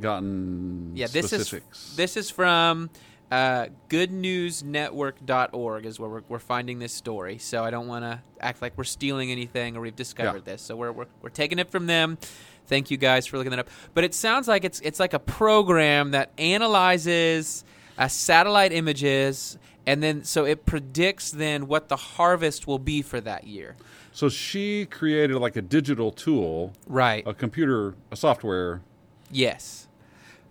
gotten 0.00 0.92
Yeah, 0.96 1.06
this 1.06 1.26
specifics. 1.26 1.90
is 1.90 1.96
this 1.96 2.16
is 2.16 2.28
from 2.30 2.90
uh, 3.30 3.66
goodnewsnetwork.org 3.88 5.86
is 5.86 6.00
where 6.00 6.08
we're, 6.10 6.22
we're 6.28 6.38
finding 6.38 6.78
this 6.78 6.92
story. 6.92 7.38
So 7.38 7.64
I 7.64 7.70
don't 7.70 7.86
want 7.86 8.04
to 8.04 8.20
act 8.40 8.62
like 8.62 8.72
we're 8.76 8.84
stealing 8.84 9.30
anything 9.30 9.76
or 9.76 9.80
we've 9.80 9.96
discovered 9.96 10.42
Yeah. 10.46 10.52
this. 10.52 10.62
So 10.62 10.76
we're, 10.76 10.92
we're 10.92 11.06
we're 11.22 11.28
taking 11.30 11.58
it 11.58 11.70
from 11.70 11.86
them. 11.86 12.18
Thank 12.66 12.90
you 12.90 12.96
guys 12.96 13.26
for 13.26 13.36
looking 13.38 13.50
that 13.50 13.58
up. 13.60 13.68
But 13.94 14.04
it 14.04 14.14
sounds 14.14 14.48
like 14.48 14.64
it's 14.64 14.80
it's 14.80 15.00
like 15.00 15.12
a 15.14 15.18
program 15.18 16.12
that 16.12 16.30
analyzes 16.38 17.64
uh, 17.98 18.08
satellite 18.08 18.72
images 18.72 19.58
and 19.86 20.02
then 20.02 20.22
so 20.24 20.44
it 20.44 20.66
predicts 20.66 21.30
then 21.30 21.66
what 21.66 21.88
the 21.88 21.96
harvest 21.96 22.66
will 22.66 22.78
be 22.78 23.00
for 23.02 23.20
that 23.22 23.46
year. 23.46 23.74
so 24.12 24.28
she 24.28 24.84
created 24.86 25.36
like 25.36 25.56
a 25.56 25.62
digital 25.62 26.10
tool, 26.12 26.72
Right. 26.86 27.26
a 27.26 27.32
computer, 27.34 27.94
a 28.10 28.16
software. 28.16 28.82
Yes. 29.30 29.88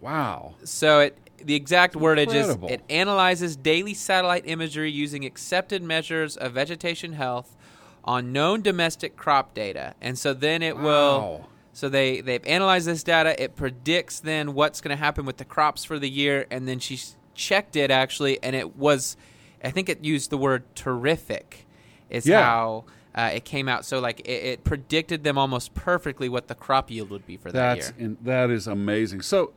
Wow. 0.02 0.56
So 0.64 1.00
it 1.02 1.18
the 1.44 1.56
exact 1.56 1.96
wordage 1.96 2.34
Incredible. 2.34 2.68
is 2.68 2.74
it 2.76 2.82
analyzes 2.90 3.56
daily 3.56 3.94
satellite 3.94 4.44
imagery 4.46 4.92
using 4.92 5.26
accepted 5.26 5.84
measures 5.84 6.36
of 6.38 6.54
vegetation 6.54 7.14
health 7.14 7.56
on 8.04 8.32
known 8.32 8.62
domestic 8.62 9.16
crop 9.18 9.54
data. 9.54 9.94
And 10.02 10.18
so 10.18 10.34
then 10.34 10.62
it 10.62 10.78
will 10.78 11.48
so 11.74 11.90
they 11.90 12.22
they've 12.22 12.46
analyzed 12.46 12.88
this 12.88 13.04
data, 13.04 13.42
it 13.42 13.56
predicts 13.56 14.20
then 14.20 14.54
what's 14.54 14.82
going 14.82 14.96
to 14.96 15.02
happen 15.02 15.26
with 15.26 15.38
the 15.38 15.46
crops 15.46 15.84
for 15.84 16.00
the 16.00 16.10
year 16.10 16.48
and 16.50 16.68
then 16.68 16.80
she 16.80 17.00
checked 17.36 17.76
it 17.76 17.92
actually 17.92 18.42
and 18.42 18.56
it 18.56 18.76
was 18.76 19.16
I 19.64 19.72
think 19.72 19.90
it 19.90 20.04
used 20.04 20.30
the 20.30 20.38
word 20.38 20.64
terrific 20.76 21.68
is 22.10 22.26
Yeah. 22.26 22.42
how 22.44 22.86
uh, 23.14 23.32
it 23.34 23.46
came 23.46 23.68
out. 23.68 23.84
So 23.86 24.00
like 24.00 24.20
it, 24.22 24.30
it 24.44 24.64
predicted 24.64 25.24
them 25.24 25.38
almost 25.38 25.74
perfectly 25.74 26.30
what 26.30 26.48
the 26.48 26.56
crop 26.56 26.90
yield 26.92 27.10
would 27.10 27.26
be 27.26 27.36
for 27.38 27.52
that 27.52 27.76
That's 27.76 27.94
year. 27.98 28.08
in, 28.08 28.18
that 28.22 28.50
is 28.52 28.68
amazing. 28.68 29.22
So, 29.22 29.54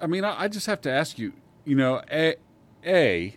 I 0.00 0.06
mean, 0.06 0.24
I, 0.24 0.42
I 0.42 0.48
just 0.48 0.66
have 0.66 0.80
to 0.82 0.90
ask 0.90 1.18
you. 1.18 1.32
You 1.64 1.74
know, 1.76 2.00
a, 2.12 2.36
a 2.84 3.36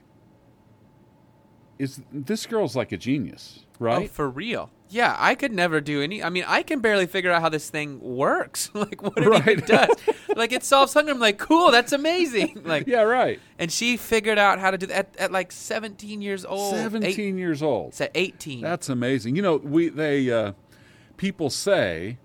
is 1.78 2.02
this 2.12 2.46
girl's 2.46 2.76
like 2.76 2.92
a 2.92 2.98
genius, 2.98 3.66
Oh, 3.76 3.86
right? 3.86 4.10
for 4.10 4.30
real? 4.30 4.70
Yeah, 4.90 5.16
I 5.20 5.36
could 5.36 5.54
never 5.54 5.80
do 5.80 6.02
any. 6.02 6.22
I 6.24 6.30
mean, 6.30 6.44
I 6.48 6.64
can 6.64 6.80
barely 6.80 7.06
figure 7.06 7.32
out 7.32 7.42
how 7.42 7.50
this 7.50 7.70
thing 7.70 8.00
works. 8.02 8.70
like 8.74 9.02
what 9.02 9.18
it 9.18 9.28
Right. 9.28 9.66
does. 9.66 9.90
like 10.36 10.52
it 10.52 10.64
solves 10.64 10.94
hunger. 10.94 11.12
I'm 11.12 11.20
like, 11.20 11.38
cool, 11.38 11.72
that's 11.72 11.94
amazing. 11.94 12.62
Like, 12.66 12.88
yeah, 12.88 13.02
right. 13.04 13.40
and 13.58 13.72
she 13.72 13.98
figured 13.98 14.38
out 14.38 14.60
how 14.60 14.72
to 14.72 14.78
do 14.78 14.88
that 14.88 15.16
at, 15.16 15.18
at 15.18 15.32
like 15.32 15.52
17 15.52 16.22
years 16.22 16.44
old. 16.44 16.74
Eight- 16.76 16.78
Seventeen 16.82 17.38
years 17.38 17.64
old. 17.64 17.90
it's 17.90 18.02
at 18.02 18.12
18. 18.16 18.62
That's 18.62 18.90
amazing. 18.90 19.36
You 19.36 19.42
know, 19.44 19.56
we 19.58 19.90
they 19.90 20.30
uh, 20.32 20.54
people 21.18 21.50
say 21.50 22.18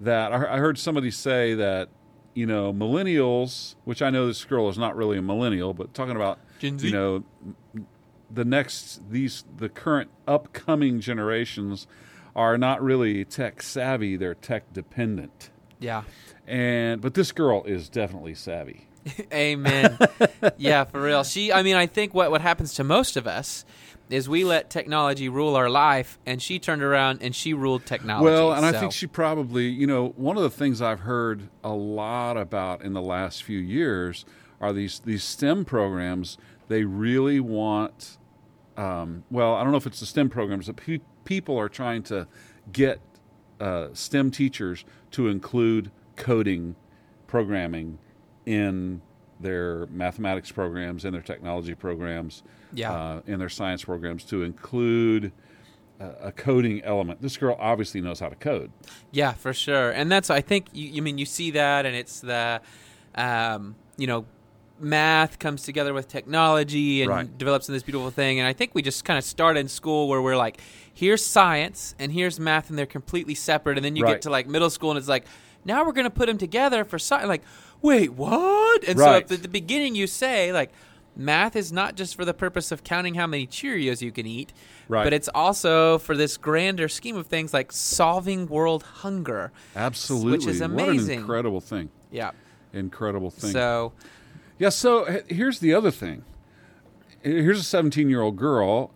that 0.00 0.32
I 0.32 0.54
I 0.54 0.58
heard 0.58 0.78
somebody 0.78 1.10
say 1.10 1.54
that 1.54 1.88
you 2.34 2.46
know 2.46 2.72
millennials, 2.72 3.76
which 3.84 4.02
I 4.02 4.10
know 4.10 4.26
this 4.26 4.44
girl 4.44 4.68
is 4.68 4.76
not 4.78 4.96
really 4.96 5.18
a 5.18 5.22
millennial, 5.22 5.72
but 5.72 5.94
talking 5.94 6.16
about 6.16 6.38
Gen 6.58 6.78
Z? 6.78 6.86
you 6.86 6.92
know 6.92 7.24
the 8.30 8.44
next 8.44 9.10
these 9.10 9.44
the 9.56 9.68
current 9.68 10.10
upcoming 10.26 11.00
generations 11.00 11.86
are 12.36 12.58
not 12.58 12.82
really 12.82 13.24
tech 13.24 13.62
savvy; 13.62 14.16
they're 14.16 14.34
tech 14.34 14.72
dependent. 14.72 15.50
Yeah. 15.78 16.02
And 16.46 17.00
but 17.00 17.14
this 17.14 17.32
girl 17.32 17.62
is 17.64 17.88
definitely 17.88 18.34
savvy. 18.34 18.88
Amen. 19.32 19.98
yeah, 20.56 20.84
for 20.84 21.00
real. 21.00 21.24
She 21.24 21.52
I 21.52 21.62
mean, 21.62 21.76
I 21.76 21.86
think 21.86 22.14
what 22.14 22.30
what 22.30 22.40
happens 22.40 22.74
to 22.74 22.84
most 22.84 23.16
of 23.16 23.26
us 23.26 23.64
is 24.10 24.28
we 24.28 24.44
let 24.44 24.68
technology 24.68 25.28
rule 25.28 25.56
our 25.56 25.70
life 25.70 26.18
and 26.26 26.42
she 26.42 26.58
turned 26.58 26.82
around 26.82 27.22
and 27.22 27.34
she 27.34 27.54
ruled 27.54 27.86
technology. 27.86 28.24
Well, 28.24 28.52
and 28.52 28.62
so. 28.62 28.68
I 28.68 28.72
think 28.72 28.92
she 28.92 29.06
probably, 29.06 29.68
you 29.68 29.86
know, 29.86 30.08
one 30.16 30.36
of 30.36 30.42
the 30.42 30.50
things 30.50 30.82
I've 30.82 31.00
heard 31.00 31.48
a 31.62 31.72
lot 31.72 32.36
about 32.36 32.82
in 32.82 32.92
the 32.92 33.02
last 33.02 33.42
few 33.42 33.58
years 33.58 34.24
are 34.60 34.72
these 34.72 35.00
these 35.00 35.24
STEM 35.24 35.64
programs. 35.64 36.38
They 36.68 36.84
really 36.84 37.40
want 37.40 38.18
um, 38.76 39.24
well, 39.30 39.54
I 39.54 39.62
don't 39.62 39.70
know 39.70 39.78
if 39.78 39.86
it's 39.86 40.00
the 40.00 40.06
STEM 40.06 40.30
programs, 40.30 40.66
but 40.66 40.76
pe- 40.76 41.00
people 41.24 41.58
are 41.58 41.68
trying 41.68 42.02
to 42.04 42.26
get 42.72 43.00
uh, 43.60 43.88
STEM 43.92 44.30
teachers 44.30 44.84
to 45.12 45.28
include 45.28 45.90
coding, 46.16 46.74
programming 47.26 47.98
in 48.46 49.00
their 49.40 49.86
mathematics 49.86 50.50
programs, 50.52 51.04
in 51.04 51.12
their 51.12 51.22
technology 51.22 51.74
programs, 51.74 52.42
Yeah. 52.72 52.92
uh, 52.92 53.20
in 53.26 53.38
their 53.38 53.48
science 53.48 53.84
programs, 53.84 54.24
to 54.24 54.42
include 54.42 55.32
a, 56.00 56.10
a 56.28 56.32
coding 56.32 56.82
element. 56.82 57.20
This 57.22 57.36
girl 57.36 57.56
obviously 57.58 58.00
knows 58.00 58.20
how 58.20 58.28
to 58.28 58.36
code. 58.36 58.70
Yeah, 59.10 59.32
for 59.32 59.52
sure. 59.52 59.90
And 59.90 60.10
that's 60.10 60.30
I 60.30 60.40
think 60.40 60.66
you, 60.72 60.88
you 60.88 61.02
mean 61.02 61.18
you 61.18 61.26
see 61.26 61.50
that, 61.52 61.84
and 61.86 61.94
it's 61.96 62.20
the, 62.20 62.60
um, 63.14 63.74
you 63.96 64.06
know, 64.06 64.24
math 64.80 65.38
comes 65.38 65.62
together 65.62 65.94
with 65.94 66.08
technology 66.08 67.02
and 67.02 67.10
Right. 67.10 67.38
develops 67.38 67.68
in 67.68 67.74
this 67.74 67.84
beautiful 67.84 68.10
thing. 68.10 68.40
And 68.40 68.48
I 68.48 68.52
think 68.52 68.74
we 68.74 68.82
just 68.82 69.04
kind 69.04 69.18
of 69.18 69.24
start 69.24 69.56
in 69.56 69.68
school 69.68 70.08
where 70.08 70.20
we're 70.20 70.36
like, 70.36 70.60
here's 70.92 71.24
science 71.24 71.94
and 71.98 72.10
here's 72.12 72.40
math, 72.40 72.70
and 72.70 72.78
they're 72.78 72.84
completely 72.86 73.34
separate. 73.36 73.78
And 73.78 73.84
then 73.84 73.94
you 73.96 74.02
Right. 74.02 74.14
get 74.14 74.22
to 74.22 74.30
like 74.30 74.46
middle 74.48 74.70
school, 74.70 74.90
and 74.90 74.98
it's 74.98 75.08
like, 75.08 75.26
now 75.64 75.84
we're 75.86 75.92
going 75.92 76.04
to 76.04 76.10
put 76.10 76.26
them 76.26 76.38
together 76.38 76.84
for 76.84 76.98
science. 76.98 77.28
Like, 77.28 77.42
wait, 77.84 78.12
what? 78.14 78.82
And 78.88 78.98
so 78.98 79.12
at 79.14 79.28
the 79.28 79.48
beginning, 79.48 79.94
you 79.94 80.06
say 80.06 80.52
like. 80.52 80.72
Math 81.16 81.54
is 81.54 81.70
not 81.72 81.94
just 81.94 82.16
for 82.16 82.24
the 82.24 82.34
purpose 82.34 82.72
of 82.72 82.82
counting 82.82 83.14
how 83.14 83.28
many 83.28 83.46
Cheerios 83.46 84.02
you 84.02 84.10
can 84.10 84.26
eat, 84.26 84.52
Right. 84.88 85.04
but 85.04 85.12
it's 85.12 85.28
also 85.32 85.98
for 85.98 86.16
this 86.16 86.36
grander 86.36 86.88
scheme 86.88 87.14
of 87.16 87.28
things 87.28 87.54
like 87.54 87.70
solving 87.70 88.48
world 88.48 88.82
hunger. 88.82 89.52
Absolutely, 89.76 90.32
Which 90.32 90.46
is 90.48 90.60
What 90.60 90.70
amazing. 90.70 91.12
an 91.14 91.20
incredible 91.20 91.60
thing! 91.60 91.90
Yeah. 92.10 92.32
Incredible 92.72 93.30
thing. 93.30 93.52
So, 93.52 93.92
Yeah, 94.58 94.70
so 94.70 95.22
here's 95.28 95.60
the 95.60 95.72
other 95.72 95.92
thing. 95.92 96.24
Here's 97.22 97.60
a 97.60 97.62
17 97.62 98.10
year 98.10 98.20
old 98.20 98.34
girl. 98.34 98.90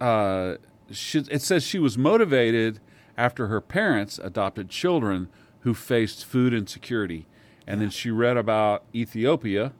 Uh, 0.00 0.54
she, 0.90 1.18
it 1.30 1.42
says 1.42 1.62
she 1.62 1.78
was 1.78 1.98
motivated 1.98 2.80
after 3.18 3.48
her 3.48 3.60
parents 3.60 4.18
adopted 4.18 4.70
children 4.70 5.28
who 5.60 5.74
faced 5.74 6.24
food 6.24 6.54
insecurity. 6.54 7.26
And 7.68 7.80
then 7.82 7.90
she 7.90 8.10
read 8.10 8.36
about 8.38 8.82
Ethiopia, 8.94 9.72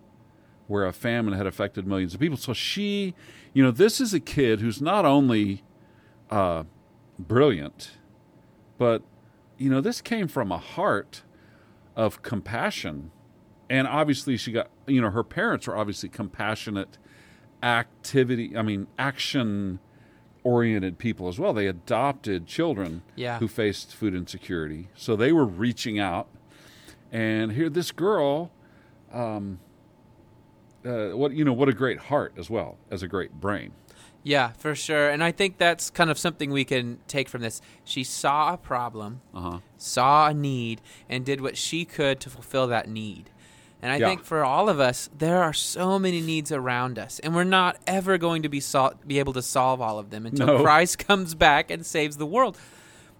where 0.66 0.84
a 0.86 0.92
famine 0.92 1.32
had 1.34 1.46
affected 1.46 1.86
millions 1.86 2.12
of 2.14 2.20
people. 2.20 2.36
So 2.36 2.52
she, 2.52 3.14
you 3.54 3.62
know, 3.62 3.70
this 3.70 4.00
is 4.00 4.12
a 4.12 4.20
kid 4.20 4.60
who's 4.60 4.82
not 4.82 5.04
only 5.06 5.62
uh, 6.30 6.64
brilliant, 7.18 7.92
but, 8.76 9.02
you 9.56 9.70
know, 9.70 9.80
this 9.80 10.00
came 10.02 10.28
from 10.28 10.52
a 10.52 10.58
heart 10.58 11.22
of 11.96 12.22
compassion 12.22 13.10
and 13.70 13.88
obviously 13.88 14.36
she 14.36 14.52
got 14.52 14.68
you 14.86 15.00
know 15.00 15.10
her 15.10 15.24
parents 15.24 15.66
were 15.66 15.76
obviously 15.76 16.08
compassionate 16.08 16.96
activity 17.62 18.56
i 18.56 18.62
mean 18.62 18.86
action 18.98 19.78
oriented 20.44 20.96
people 20.96 21.28
as 21.28 21.38
well 21.38 21.52
they 21.52 21.66
adopted 21.66 22.46
children 22.46 23.02
Yeah. 23.16 23.38
who 23.40 23.48
faced 23.48 23.94
food 23.94 24.14
insecurity 24.14 24.88
so 24.94 25.16
they 25.16 25.32
were 25.32 25.44
reaching 25.44 25.98
out 25.98 26.28
and 27.12 27.52
here 27.52 27.68
this 27.68 27.90
girl 27.92 28.50
um, 29.12 29.58
uh, 30.84 31.08
what 31.10 31.32
you 31.32 31.44
know 31.44 31.52
what 31.52 31.68
a 31.68 31.72
great 31.72 31.98
heart 31.98 32.32
as 32.36 32.48
well 32.50 32.76
as 32.90 33.02
a 33.02 33.08
great 33.08 33.32
brain 33.40 33.72
yeah, 34.24 34.50
for 34.58 34.74
sure. 34.74 35.08
And 35.08 35.22
I 35.24 35.30
think 35.32 35.56
that's 35.58 35.88
kind 35.90 36.10
of 36.10 36.18
something 36.18 36.50
we 36.50 36.64
can 36.64 36.98
take 37.06 37.28
from 37.30 37.40
this. 37.40 37.62
She 37.84 38.04
saw 38.04 38.52
a 38.52 38.56
problem, 38.58 39.22
uh-huh 39.32 39.60
saw 39.78 40.26
a 40.28 40.34
need, 40.34 40.82
and 41.08 41.24
did 41.24 41.40
what 41.40 41.56
she 41.56 41.84
could 41.86 42.18
to 42.20 42.28
fulfill 42.28 42.66
that 42.66 42.88
need. 42.88 43.30
And 43.80 43.90
I 43.92 43.96
Yeah. 43.96 44.08
think 44.08 44.24
for 44.24 44.44
all 44.44 44.68
of 44.68 44.80
us, 44.80 45.08
there 45.16 45.40
are 45.40 45.52
so 45.54 45.98
many 46.00 46.20
needs 46.20 46.50
around 46.52 46.98
us, 46.98 47.20
and 47.20 47.34
we're 47.34 47.44
not 47.44 47.78
ever 47.86 48.18
going 48.18 48.42
to 48.42 48.48
be 48.48 48.58
sol- 48.60 48.94
be 49.06 49.18
able 49.20 49.32
to 49.34 49.40
solve 49.40 49.80
all 49.80 49.98
of 50.00 50.10
them 50.10 50.26
until 50.26 50.46
No. 50.48 50.62
Christ 50.62 50.98
comes 51.06 51.34
back 51.34 51.70
and 51.70 51.86
saves 51.86 52.16
the 52.18 52.26
world. 52.26 52.58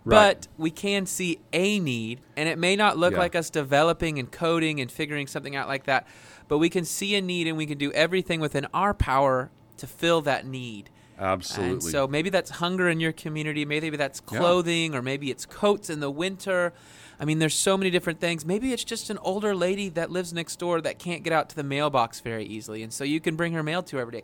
Right. 0.05 0.39
But 0.39 0.49
we 0.57 0.71
can 0.71 1.07
see 1.07 1.39
a 1.53 1.79
need, 1.81 2.21
and 2.37 2.49
it 2.49 2.59
may 2.59 2.77
not 2.77 2.97
look 2.97 3.13
Yeah. 3.13 3.19
like 3.19 3.35
us 3.35 3.51
developing 3.51 4.19
and 4.19 4.31
coding 4.31 4.81
and 4.81 4.91
figuring 4.91 5.27
something 5.27 5.55
out 5.55 5.69
like 5.69 5.85
that, 5.85 6.07
but 6.47 6.59
we 6.59 6.71
can 6.71 6.85
see 6.85 7.15
a 7.15 7.21
need 7.21 7.47
and 7.47 7.57
we 7.57 7.67
can 7.67 7.77
do 7.79 7.93
everything 7.93 8.41
within 8.41 8.67
our 8.73 8.95
power 8.95 9.51
to 9.77 9.87
fill 9.87 10.21
that 10.23 10.47
need. 10.47 10.91
absolutely 11.21 11.73
And 11.73 11.83
so 11.83 12.07
maybe 12.07 12.31
that's 12.31 12.49
hunger 12.51 12.89
in 12.89 13.01
your 13.01 13.11
community, 13.11 13.65
maybe 13.65 13.97
that's 13.97 14.21
clothing, 14.21 14.95
or 14.95 15.03
maybe 15.03 15.33
it's 15.33 15.45
coats 15.47 15.91
in 15.91 15.99
the 15.99 16.11
winter. 16.13 16.73
I 17.19 17.25
mean, 17.25 17.41
there's 17.41 17.57
so 17.57 17.77
many 17.77 17.91
different 17.91 18.21
things. 18.21 18.47
Maybe 18.47 18.73
it's 18.73 18.85
just 18.85 19.11
an 19.11 19.19
older 19.19 19.53
lady 19.53 19.89
that 19.91 20.13
lives 20.13 20.33
next 20.33 20.61
door 20.61 20.81
that 20.81 21.01
can't 21.01 21.25
get 21.25 21.33
out 21.33 21.49
to 21.49 21.57
the 21.57 21.65
mailbox 21.65 22.21
very 22.21 22.45
easily, 22.45 22.85
and 22.85 22.93
so 22.93 23.03
you 23.03 23.19
can 23.19 23.35
bring 23.35 23.53
her 23.55 23.65
mail 23.65 23.83
to 23.83 23.97
her 23.97 24.03
every 24.03 24.13
day. 24.21 24.23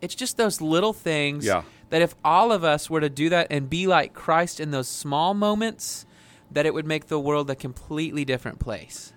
It's 0.00 0.14
just 0.14 0.38
those 0.38 0.62
little 0.62 0.94
things 0.94 1.44
Yeah. 1.44 1.62
That 1.90 2.02
if 2.02 2.14
all 2.24 2.50
of 2.52 2.64
us 2.64 2.88
were 2.88 3.00
to 3.00 3.10
do 3.10 3.28
that 3.28 3.48
and 3.50 3.68
be 3.68 3.86
like 3.86 4.14
Christ 4.14 4.58
in 4.60 4.70
those 4.70 4.88
small 4.88 5.34
moments, 5.34 6.06
that 6.50 6.66
it 6.66 6.74
would 6.74 6.86
make 6.86 7.06
the 7.06 7.20
world 7.20 7.50
a 7.50 7.54
completely 7.54 8.24
different 8.24 8.58
place. 8.58 9.12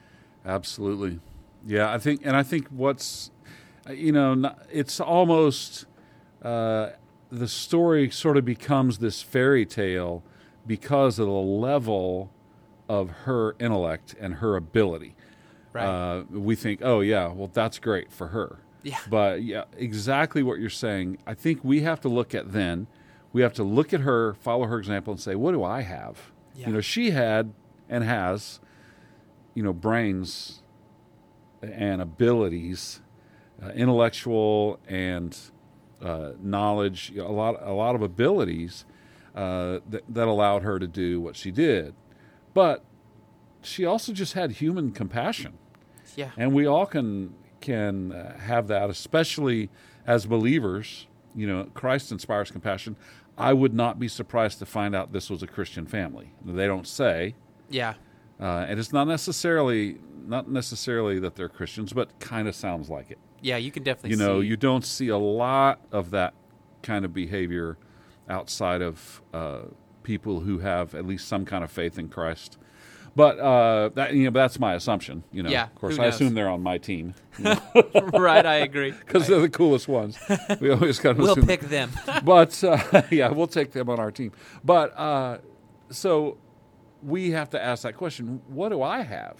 Absolutely. 0.45 1.19
Yeah, 1.65 1.91
I 1.93 1.97
think, 1.97 2.21
and 2.25 2.35
I 2.35 2.43
think 2.43 2.67
what's, 2.69 3.31
uh, 3.87 3.93
you 3.93 4.11
know, 4.11 4.53
it's 4.71 4.99
almost 4.99 5.85
uh, 6.41 6.89
the 7.31 7.47
story 7.47 8.09
sort 8.09 8.37
of 8.37 8.45
becomes 8.45 8.97
this 8.97 9.21
fairy 9.21 9.65
tale 9.65 10.23
because 10.67 11.19
of 11.19 11.27
the 11.27 11.31
level 11.31 12.31
of 12.89 13.09
her 13.25 13.55
intellect 13.59 14.15
and 14.19 14.35
her 14.35 14.55
ability. 14.55 15.15
Right. 15.71 15.85
Uh, 15.85 16.23
we 16.29 16.55
think, 16.55 16.81
oh 16.83 16.99
yeah, 16.99 17.27
well 17.27 17.49
that's 17.51 17.79
great 17.79 18.11
for 18.11 18.27
her. 18.27 18.59
Yeah. 18.83 18.99
But 19.09 19.43
yeah, 19.43 19.63
exactly 19.77 20.43
what 20.43 20.59
you're 20.59 20.69
saying. 20.69 21.17
I 21.25 21.33
think 21.33 21.63
we 21.63 21.81
have 21.81 22.01
to 22.01 22.09
look 22.09 22.35
at 22.35 22.51
then. 22.51 22.87
We 23.31 23.41
have 23.41 23.53
to 23.53 23.63
look 23.63 23.93
at 23.93 24.01
her, 24.01 24.35
follow 24.35 24.65
her 24.65 24.77
example, 24.77 25.13
and 25.13 25.19
say, 25.19 25.35
what 25.35 25.53
do 25.53 25.63
I 25.63 25.81
have? 25.81 26.31
Yeah. 26.55 26.67
You 26.67 26.73
know, 26.73 26.81
she 26.81 27.11
had 27.11 27.53
and 27.89 28.03
has, 28.03 28.59
you 29.55 29.63
know, 29.63 29.73
brains 29.73 30.61
and 31.61 32.01
abilities, 32.01 33.01
uh, 33.63 33.69
intellectual 33.69 34.79
and 34.87 35.37
uh, 36.01 36.31
knowledge, 36.41 37.11
you 37.15 37.21
know, 37.21 37.27
a 37.27 37.31
lot, 37.31 37.55
a 37.61 37.73
lot 37.73 37.95
of 37.95 38.01
abilities 38.01 38.85
uh, 39.33 39.79
that, 39.89 40.03
that 40.09 40.27
allowed 40.27 40.63
her 40.63 40.77
to 40.77 40.87
do 40.87 41.21
what 41.21 41.35
she 41.35 41.49
did. 41.49 41.95
But 42.53 42.83
she 43.61 43.85
also 43.85 44.11
just 44.11 44.33
had 44.33 44.51
human 44.51 44.91
compassion 44.91 45.57
yeah. 46.15 46.31
and 46.37 46.53
we 46.53 46.65
all 46.65 46.85
can 46.85 47.33
can 47.63 48.11
uh, 48.11 48.37
have 48.39 48.67
that 48.67 48.89
especially 48.89 49.69
as 50.05 50.25
believers 50.25 51.07
you 51.33 51.47
know 51.47 51.63
christ 51.73 52.11
inspires 52.11 52.51
compassion 52.51 52.95
i 53.37 53.53
would 53.53 53.73
not 53.73 53.97
be 53.97 54.07
surprised 54.07 54.59
to 54.59 54.65
find 54.65 54.93
out 54.93 55.13
this 55.13 55.29
was 55.29 55.41
a 55.41 55.47
christian 55.47 55.85
family 55.85 56.27
they 56.45 56.67
don't 56.67 56.87
say 56.87 57.35
Yeah. 57.69 57.93
uh, 58.39 58.65
and 58.67 58.79
it's 58.81 58.91
not 58.91 59.07
necessarily 59.07 59.97
not 60.27 60.49
necessarily 60.51 61.19
that 61.19 61.35
they're 61.35 61.49
christians 61.59 61.93
but 61.93 62.19
kind 62.19 62.47
of 62.49 62.55
sounds 62.55 62.89
like 62.89 63.09
it 63.11 63.17
Yeah, 63.41 63.57
you 63.57 63.71
can 63.71 63.83
definitely 63.83 64.11
you 64.11 64.17
know 64.17 64.41
see. 64.41 64.47
you 64.47 64.57
don't 64.57 64.85
see 64.85 65.07
a 65.07 65.17
lot 65.17 65.79
of 65.91 66.11
that 66.11 66.33
kind 66.81 67.05
of 67.05 67.13
behavior 67.13 67.77
outside 68.29 68.81
of 68.81 69.21
uh, 69.33 69.61
people 70.03 70.41
who 70.41 70.59
have 70.59 70.93
at 70.95 71.05
least 71.05 71.27
some 71.29 71.45
kind 71.45 71.63
of 71.63 71.71
faith 71.71 71.97
in 71.97 72.09
christ 72.09 72.57
but 73.15 73.39
uh, 73.39 73.89
that 73.95 74.13
you 74.13 74.25
know 74.25 74.31
that's 74.31 74.59
my 74.59 74.73
assumption 74.73 75.23
you 75.31 75.43
know 75.43 75.49
Yeah, 75.49 75.63
of 75.65 75.75
course 75.75 75.99
i 75.99 76.05
assume 76.05 76.33
they're 76.33 76.49
on 76.49 76.63
my 76.63 76.77
team 76.77 77.13
right, 78.13 78.45
I 78.45 78.55
agree. 78.57 78.91
because 79.05 79.25
they're 79.27 79.41
the 79.41 79.49
coolest 79.49 79.87
ones. 79.87 80.19
We 80.59 80.69
always 80.69 80.99
kind 80.99 81.17
of 81.17 81.23
We'll 81.23 81.35
pick 81.35 81.61
them. 81.61 81.89
but 82.23 82.63
uh, 82.63 83.01
yeah, 83.09 83.29
we'll 83.29 83.47
take 83.47 83.71
them 83.71 83.89
on 83.89 83.99
our 83.99 84.11
team. 84.11 84.31
But 84.63 84.95
uh, 84.97 85.39
so 85.89 86.37
we 87.01 87.31
have 87.31 87.49
to 87.51 87.63
ask 87.63 87.81
that 87.83 87.97
question: 87.97 88.39
What 88.47 88.69
do 88.69 88.83
I 88.83 89.01
have? 89.01 89.37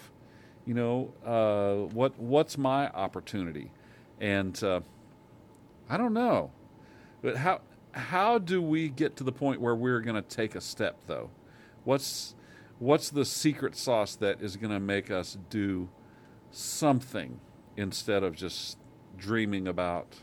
You 0.65 0.74
know, 0.74 1.13
uh, 1.24 1.94
what 1.94 2.18
what's 2.18 2.58
my 2.58 2.89
opportunity? 2.89 3.72
And 4.20 4.62
uh, 4.63 4.82
I 5.88 5.98
don't 5.98 6.13
know, 6.13 6.51
but 7.22 7.38
how 7.38 7.62
how 7.92 8.39
do 8.39 8.60
we 8.60 8.89
get 8.89 9.15
to 9.18 9.24
the 9.24 9.32
point 9.32 9.62
where 9.62 9.75
we're 9.75 10.01
going 10.01 10.15
to 10.15 10.27
take 10.27 10.56
a 10.56 10.62
step 10.62 10.98
though? 11.06 11.30
What's 11.84 12.34
what's 12.80 13.10
the 13.10 13.25
secret 13.25 13.75
sauce 13.75 14.15
that 14.15 14.42
is 14.42 14.58
going 14.58 14.72
to 14.72 14.80
make 14.80 15.12
us 15.12 15.38
do 15.50 15.89
something 16.51 17.39
instead 17.75 18.24
of 18.24 18.36
just 18.36 18.77
dreaming 19.18 19.68
about 19.68 20.18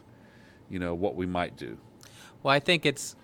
you 0.69 0.79
know 0.79 0.95
what 0.95 1.17
we 1.17 1.27
might 1.27 1.57
do. 1.57 1.79
Well, 2.43 2.55
I 2.55 2.61
think 2.61 2.87
it's 2.87 3.17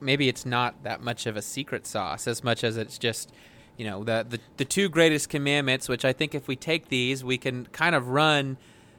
maybe 0.00 0.28
it's 0.28 0.44
not 0.44 0.82
that 0.82 1.02
much 1.02 1.26
of 1.26 1.36
a 1.36 1.42
secret 1.42 1.86
sauce 1.86 2.26
as 2.26 2.42
much 2.42 2.64
as 2.64 2.76
it's 2.76 2.98
just 2.98 3.32
you 3.76 3.84
know 3.84 4.02
the 4.04 4.26
the, 4.28 4.40
the 4.56 4.64
two 4.64 4.88
greatest 4.88 5.28
commandments 5.28 5.88
which 5.88 6.04
i 6.04 6.12
think 6.12 6.34
if 6.34 6.46
we 6.46 6.56
take 6.56 6.88
these 6.88 7.24
we 7.24 7.38
can 7.38 7.66
kind 7.66 7.94
of 7.94 8.08
run 8.08 8.56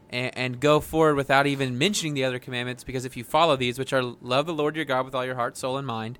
and, 0.09 0.37
and, 0.37 0.59
go 0.59 0.79
forward 0.79 1.15
without 1.15 1.47
even 1.47 1.77
mentioning 1.77 2.13
the 2.13 2.23
other 2.23 2.39
commandments 2.39 2.83
because 2.83 3.05
if 3.05 3.17
you 3.17 3.23
follow 3.23 3.55
these 3.55 3.77
which 3.77 3.93
are 3.93 4.01
love 4.01 4.45
the 4.45 4.53
lord 4.53 4.75
your 4.75 4.85
god 4.85 5.05
with 5.05 5.15
all 5.15 5.25
your 5.25 5.35
heart 5.35 5.57
soul 5.57 5.77
and 5.77 5.85
mind 5.85 6.17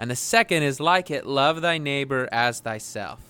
and 0.00 0.10
the 0.10 0.16
second 0.16 0.64
is 0.64 0.80
like 0.80 1.10
it 1.10 1.26
love 1.26 1.60
thy 1.60 1.78
neighbor 1.78 2.28
as 2.32 2.58
thyself 2.60 3.20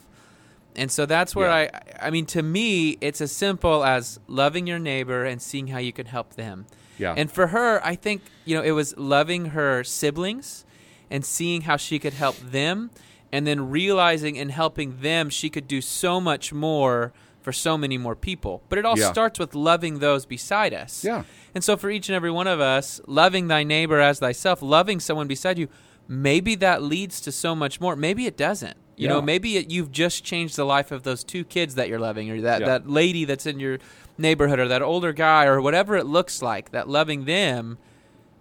and 0.77 0.91
so 0.91 1.05
that's 1.05 1.35
where 1.37 1.49
yeah. 1.49 1.81
i 2.01 2.07
i 2.07 2.11
mean 2.11 2.25
to 2.25 2.43
me 2.43 2.97
it's 3.01 3.21
as 3.21 3.33
simple 3.33 3.85
as 3.85 4.19
loving 4.29 4.67
your 4.67 4.79
neighbor 4.79 5.25
and 5.25 5.43
seeing 5.43 5.67
how 5.67 5.79
you 5.79 5.93
can 5.93 6.07
help 6.07 6.35
them 6.35 6.65
yeah 6.97 7.13
and 7.17 7.31
for 7.31 7.49
her 7.49 7.85
i 7.85 7.95
think 7.95 8.23
you 8.45 8.57
know 8.57 8.63
it 8.63 8.71
was 8.71 8.97
loving 8.97 9.47
her 9.47 9.85
siblings 9.85 10.65
and 11.11 11.25
seeing 11.25 11.63
how 11.63 11.77
she 11.77 11.99
could 11.99 12.15
help 12.15 12.37
them 12.39 12.91
and 13.33 13.47
then 13.47 13.69
realizing 13.69 14.39
and 14.39 14.53
helping 14.53 15.01
them 15.01 15.29
she 15.29 15.51
could 15.51 15.67
do 15.67 15.81
so 15.81 16.21
much 16.21 16.53
more 16.53 17.13
for 17.41 17.53
so 17.53 17.79
many 17.79 17.97
more 17.97 18.15
people. 18.15 18.63
But 18.69 18.79
it 18.79 18.85
all 18.85 18.99
yeah. 18.99 19.11
starts 19.11 19.39
with 19.39 19.55
loving 19.55 19.99
those 19.99 20.27
beside 20.27 20.75
us. 20.75 21.05
Yeah. 21.05 21.25
And 21.55 21.65
so 21.65 21.77
for 21.77 21.91
each 21.91 22.09
and 22.09 22.17
every 22.17 22.31
one 22.31 22.47
of 22.47 22.61
us, 22.61 23.01
loving 23.07 23.49
thy 23.49 23.65
neighbor 23.65 23.99
as 23.99 24.19
thyself, 24.19 24.63
loving 24.63 25.01
someone 25.01 25.27
beside 25.27 25.59
you, 25.59 25.69
maybe 26.11 26.57
that 26.57 26.83
leads 26.83 27.21
to 27.21 27.31
so 27.31 27.55
much 27.55 27.81
more. 27.81 27.95
Maybe 27.95 28.27
it 28.27 28.37
doesn't. 28.37 28.77
You 28.97 29.07
yeah. 29.07 29.15
know, 29.15 29.23
maybe 29.23 29.57
it, 29.57 29.71
you've 29.71 29.93
just 29.93 30.25
changed 30.25 30.57
the 30.57 30.65
life 30.65 30.91
of 30.91 31.05
those 31.05 31.23
two 31.23 31.45
kids 31.45 31.77
that 31.77 31.89
you're 31.89 32.01
loving, 32.01 32.29
or 32.31 32.41
that, 32.43 32.61
yeah. 32.61 32.67
that 32.67 32.91
lady 32.91 33.25
that's 33.25 33.47
in 33.47 33.61
your 33.61 33.79
neighborhood, 34.19 34.59
or 34.59 34.67
that 34.69 34.83
older 34.83 35.13
guy, 35.13 35.47
or 35.47 35.63
whatever 35.63 35.97
it 35.97 36.05
looks 36.05 36.43
like. 36.43 36.73
That 36.73 36.89
loving 36.89 37.25
them 37.27 37.79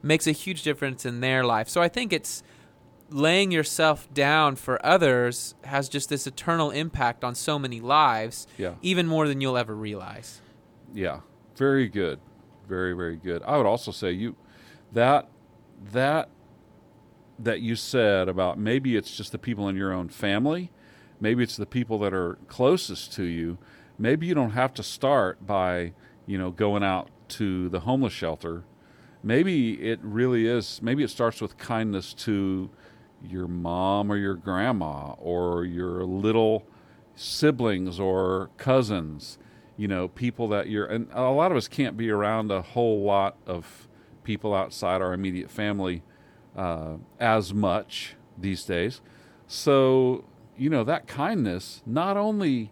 makes 0.01 0.25
a 0.25 0.31
huge 0.31 0.63
difference 0.63 1.05
in 1.05 1.21
their 1.21 1.43
life. 1.45 1.69
So 1.69 1.79
I 1.79 1.87
think 1.87 2.11
it's 2.11 2.41
laying 3.11 3.51
yourself 3.51 4.11
down 4.13 4.55
for 4.55 4.83
others 4.85 5.53
has 5.63 5.89
just 5.89 6.09
this 6.09 6.25
eternal 6.25 6.71
impact 6.71 7.23
on 7.23 7.35
so 7.35 7.59
many 7.59 7.79
lives, 7.79 8.47
yeah. 8.57 8.75
even 8.81 9.05
more 9.05 9.27
than 9.27 9.41
you'll 9.41 9.57
ever 9.57 9.75
realize. 9.75 10.41
Yeah, 10.93 11.19
very 11.55 11.87
good, 11.87 12.19
very 12.67 12.93
very 12.93 13.15
good. 13.15 13.43
I 13.43 13.57
would 13.57 13.67
also 13.67 13.91
say 13.91 14.11
you 14.11 14.35
that 14.91 15.29
that 15.91 16.29
that 17.39 17.61
you 17.61 17.75
said 17.75 18.27
about 18.27 18.59
maybe 18.59 18.95
it's 18.95 19.15
just 19.15 19.31
the 19.31 19.37
people 19.37 19.67
in 19.69 19.75
your 19.75 19.93
own 19.93 20.09
family, 20.09 20.71
maybe 21.19 21.43
it's 21.43 21.57
the 21.57 21.65
people 21.65 21.97
that 21.99 22.13
are 22.13 22.37
closest 22.47 23.13
to 23.13 23.23
you. 23.23 23.57
Maybe 23.97 24.27
you 24.27 24.33
don't 24.33 24.51
have 24.51 24.73
to 24.75 24.83
start 24.83 25.45
by 25.45 25.93
you 26.25 26.37
know 26.37 26.51
going 26.51 26.83
out 26.83 27.09
to 27.29 27.69
the 27.69 27.81
homeless 27.81 28.13
shelter. 28.13 28.63
Maybe 29.21 29.73
it 29.73 29.99
really 30.01 30.47
is. 30.47 30.81
Maybe 30.81 31.03
it 31.03 31.09
starts 31.09 31.41
with 31.41 31.57
kindness 31.57 32.13
to 32.15 32.69
your 33.21 33.47
mom 33.47 34.11
or 34.11 34.17
your 34.17 34.35
grandma 34.35 35.13
or 35.17 35.65
your 35.65 36.03
little 36.05 36.65
siblings 37.15 37.99
or 37.99 38.49
cousins, 38.57 39.37
you 39.77 39.87
know, 39.87 40.07
people 40.07 40.47
that 40.49 40.69
you're, 40.69 40.85
and 40.85 41.09
a 41.11 41.23
lot 41.23 41.51
of 41.51 41.57
us 41.57 41.67
can't 41.67 41.97
be 41.97 42.09
around 42.09 42.51
a 42.51 42.61
whole 42.61 43.03
lot 43.03 43.35
of 43.45 43.87
people 44.23 44.53
outside 44.53 45.01
our 45.01 45.13
immediate 45.13 45.49
family 45.49 46.01
uh, 46.55 46.95
as 47.19 47.53
much 47.53 48.15
these 48.37 48.63
days. 48.63 49.01
So, 49.47 50.25
you 50.57 50.69
know, 50.69 50.83
that 50.83 51.07
kindness 51.07 51.81
not 51.85 52.17
only 52.17 52.71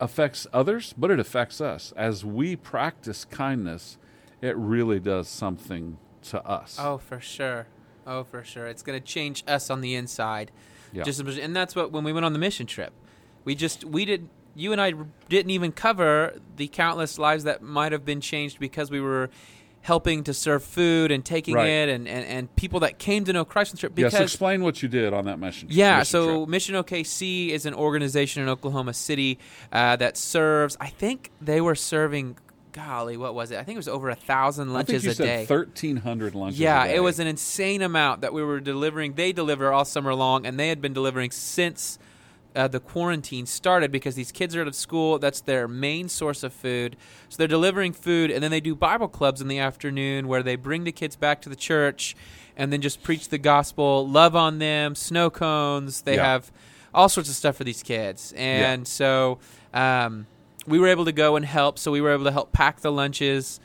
affects 0.00 0.46
others, 0.52 0.94
but 0.96 1.10
it 1.10 1.18
affects 1.18 1.60
us. 1.60 1.92
As 1.96 2.24
we 2.24 2.56
practice 2.56 3.24
kindness, 3.24 3.98
it 4.40 4.56
really 4.56 5.00
does 5.00 5.28
something 5.28 5.98
to 6.24 6.44
us. 6.46 6.76
Oh, 6.80 6.98
for 6.98 7.20
sure. 7.20 7.66
Oh, 8.06 8.24
for 8.24 8.44
sure. 8.44 8.66
It's 8.66 8.82
going 8.82 9.00
to 9.00 9.04
change 9.04 9.44
us 9.46 9.70
on 9.70 9.80
the 9.80 9.94
inside. 9.94 10.50
Yeah. 10.92 11.02
Just 11.02 11.20
and 11.20 11.56
that's 11.56 11.74
what 11.74 11.90
when 11.90 12.04
we 12.04 12.12
went 12.12 12.24
on 12.24 12.32
the 12.32 12.38
mission 12.38 12.66
trip, 12.66 12.92
we 13.44 13.54
just 13.54 13.84
we 13.84 14.04
didn't. 14.04 14.30
You 14.56 14.70
and 14.70 14.80
I 14.80 14.92
didn't 15.28 15.50
even 15.50 15.72
cover 15.72 16.38
the 16.54 16.68
countless 16.68 17.18
lives 17.18 17.42
that 17.42 17.60
might 17.60 17.90
have 17.90 18.04
been 18.04 18.20
changed 18.20 18.60
because 18.60 18.88
we 18.88 19.00
were 19.00 19.28
helping 19.84 20.24
to 20.24 20.32
serve 20.32 20.64
food 20.64 21.10
and 21.10 21.26
taking 21.26 21.54
right. 21.54 21.68
it 21.68 21.88
and, 21.90 22.08
and, 22.08 22.24
and 22.24 22.56
people 22.56 22.80
that 22.80 22.98
came 22.98 23.22
to 23.22 23.34
know 23.34 23.44
Christ 23.44 23.72
on 23.72 23.74
the 23.76 23.80
trip. 23.80 23.94
Because, 23.94 24.14
yes, 24.14 24.22
explain 24.22 24.62
what 24.62 24.82
you 24.82 24.88
did 24.88 25.12
on 25.12 25.26
that 25.26 25.38
mission. 25.38 25.68
Yeah, 25.70 25.98
mission 25.98 26.04
so 26.06 26.36
trip. 26.38 26.48
Mission 26.48 26.74
OKC 26.76 27.50
is 27.50 27.66
an 27.66 27.74
organization 27.74 28.42
in 28.42 28.48
Oklahoma 28.48 28.94
City 28.94 29.38
uh, 29.72 29.96
that 29.96 30.16
serves. 30.16 30.74
I 30.80 30.88
think 30.88 31.30
they 31.38 31.60
were 31.60 31.74
serving 31.74 32.38
golly, 32.72 33.18
what 33.18 33.34
was 33.34 33.50
it? 33.50 33.58
I 33.58 33.62
think 33.62 33.76
it 33.76 33.78
was 33.78 33.88
over 33.88 34.08
a 34.08 34.14
thousand 34.14 34.72
lunches 34.72 35.06
a 35.06 35.14
day. 35.14 35.44
Thirteen 35.44 35.98
hundred 35.98 36.34
lunches. 36.34 36.58
Yeah, 36.58 36.86
it 36.86 37.02
was 37.02 37.18
an 37.18 37.26
insane 37.26 37.82
amount 37.82 38.22
that 38.22 38.32
we 38.32 38.42
were 38.42 38.60
delivering. 38.60 39.14
They 39.14 39.32
deliver 39.32 39.70
all 39.70 39.84
summer 39.84 40.14
long, 40.14 40.46
and 40.46 40.58
they 40.58 40.70
had 40.70 40.80
been 40.80 40.94
delivering 40.94 41.30
since 41.30 41.98
uh, 42.54 42.68
the 42.68 42.80
quarantine 42.80 43.46
started 43.46 43.90
because 43.90 44.14
these 44.14 44.32
kids 44.32 44.54
are 44.54 44.60
out 44.62 44.68
of 44.68 44.74
school. 44.74 45.18
That's 45.18 45.40
their 45.40 45.66
main 45.66 46.08
source 46.08 46.42
of 46.42 46.52
food. 46.52 46.96
So 47.28 47.36
they're 47.36 47.48
delivering 47.48 47.92
food, 47.92 48.30
and 48.30 48.42
then 48.42 48.50
they 48.50 48.60
do 48.60 48.74
Bible 48.74 49.08
clubs 49.08 49.40
in 49.40 49.48
the 49.48 49.58
afternoon 49.58 50.28
where 50.28 50.42
they 50.42 50.56
bring 50.56 50.84
the 50.84 50.92
kids 50.92 51.16
back 51.16 51.42
to 51.42 51.48
the 51.48 51.56
church 51.56 52.16
and 52.56 52.72
then 52.72 52.80
just 52.80 53.02
preach 53.02 53.28
the 53.28 53.38
gospel, 53.38 54.08
love 54.08 54.36
on 54.36 54.58
them, 54.58 54.94
snow 54.94 55.30
cones. 55.30 56.02
They 56.02 56.16
yeah. 56.16 56.24
have 56.24 56.52
all 56.92 57.08
sorts 57.08 57.28
of 57.28 57.34
stuff 57.34 57.56
for 57.56 57.64
these 57.64 57.82
kids, 57.82 58.32
and 58.36 58.82
yeah. 58.82 58.84
so. 58.84 59.38
Um, 59.72 60.26
we 60.66 60.78
were 60.78 60.88
able 60.88 61.04
to 61.04 61.12
go 61.12 61.36
and 61.36 61.44
help. 61.44 61.78
So 61.78 61.90
we 61.90 62.00
were 62.00 62.12
able 62.12 62.24
to 62.24 62.32
help 62.32 62.52
pack 62.52 62.80
the 62.80 62.92
lunches, 62.92 63.60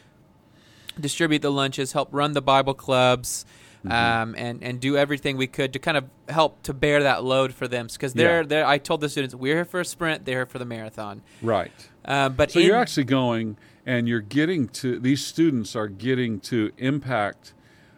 distribute 1.00 1.42
the 1.42 1.52
lunches, 1.52 1.94
help 1.94 2.10
run 2.12 2.34
the 2.34 2.42
Bible 2.42 2.74
clubs, 2.74 3.46
mm-hmm. 3.80 3.92
um, 3.92 4.36
and 4.38 4.64
and 4.64 4.80
do 4.80 4.98
everything 4.98 5.38
we 5.38 5.48
could 5.48 5.74
to 5.74 5.80
kind 5.80 5.98
of 5.98 6.06
help 6.28 6.62
to 6.64 6.74
bear 6.74 7.04
that 7.04 7.24
load 7.24 7.54
for 7.54 7.68
them. 7.68 7.88
Because 7.88 8.14
they're, 8.14 8.42
yeah. 8.42 8.48
they're, 8.48 8.66
I 8.66 8.78
told 8.78 9.02
the 9.02 9.10
students, 9.10 9.36
we're 9.36 9.56
here 9.56 9.66
for 9.66 9.80
a 9.80 9.86
sprint, 9.86 10.26
they're 10.26 10.40
here 10.40 10.46
for 10.46 10.60
the 10.60 10.66
marathon. 10.66 11.22
Right. 11.42 11.72
Uh, 12.06 12.30
but 12.30 12.52
so 12.52 12.60
in, 12.60 12.66
you're 12.66 12.76
actually 12.76 13.06
going 13.06 13.58
and 13.86 14.08
you're 14.08 14.22
getting 14.22 14.68
to 14.70 15.00
these 15.00 15.26
students 15.26 15.76
are 15.76 15.88
getting 15.88 16.40
to 16.42 16.72
impact 16.78 17.54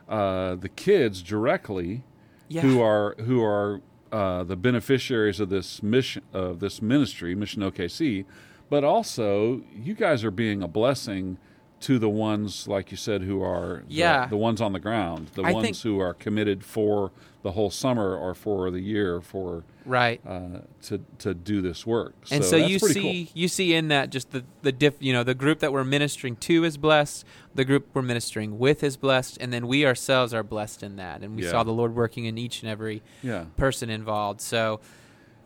uh, 0.10 0.56
the 0.56 0.70
kids 0.70 1.22
directly, 1.22 2.04
yeah. 2.48 2.62
who 2.62 2.82
are 2.82 3.16
who 3.20 3.44
are 3.44 3.82
uh, 4.12 4.44
the 4.44 4.56
beneficiaries 4.56 5.40
of 5.40 5.50
this 5.50 5.82
mission 5.82 6.24
of 6.34 6.60
this 6.60 6.82
ministry, 6.82 7.36
Mission 7.36 7.62
OKC 7.62 8.26
but 8.72 8.86
also 8.86 9.62
you 9.76 9.94
guys 9.94 10.24
are 10.24 10.32
being 10.32 10.64
a 10.64 10.68
blessing 10.68 11.38
to 11.82 12.00
the 12.00 12.10
ones 12.10 12.68
like 12.68 12.92
you 12.92 12.98
said 12.98 13.24
who 13.24 13.42
are 13.42 13.84
yeah. 13.88 14.26
the, 14.26 14.32
the 14.32 14.38
ones 14.38 14.62
on 14.62 14.72
the 14.74 14.80
ground 14.80 15.30
the 15.34 15.44
I 15.44 15.52
ones 15.52 15.82
who 15.82 16.00
are 16.00 16.14
committed 16.14 16.64
for 16.64 17.12
the 17.44 17.52
whole 17.52 17.72
summer 17.72 18.16
or 18.16 18.36
for 18.36 18.70
the 18.70 18.80
year 18.80 19.20
for 19.20 19.64
right 19.86 20.22
uh, 20.28 20.60
to 20.84 21.02
to 21.18 21.34
do 21.34 21.62
this 21.62 21.86
work 21.86 22.14
and 22.30 22.44
so, 22.44 22.52
so 22.52 22.56
you 22.58 22.78
see 22.78 23.26
cool. 23.26 23.42
you 23.42 23.48
see 23.48 23.74
in 23.74 23.88
that 23.88 24.12
just 24.12 24.32
the 24.32 24.44
the 24.62 24.72
diff 24.72 24.96
you 25.00 25.12
know 25.12 25.24
the 25.24 25.34
group 25.34 25.60
that 25.60 25.74
we're 25.74 25.84
ministering 25.84 26.36
to 26.36 26.64
is 26.64 26.78
blessed 26.78 27.26
the 27.56 27.66
group 27.66 27.88
we're 27.94 28.04
ministering 28.04 28.60
with 28.60 28.84
is 28.84 28.96
blessed 28.96 29.38
and 29.42 29.52
then 29.52 29.66
we 29.66 29.86
ourselves 29.86 30.36
are 30.36 30.44
blessed 30.44 30.84
in 30.84 30.98
that 30.98 31.22
and 31.22 31.36
we 31.36 31.44
yeah. 31.44 31.50
saw 31.50 31.64
the 31.64 31.72
lord 31.72 31.96
working 31.96 32.26
in 32.26 32.38
each 32.38 32.62
and 32.62 32.70
every 32.70 33.02
yeah. 33.24 33.46
person 33.58 33.90
involved 33.90 34.40
so 34.40 34.80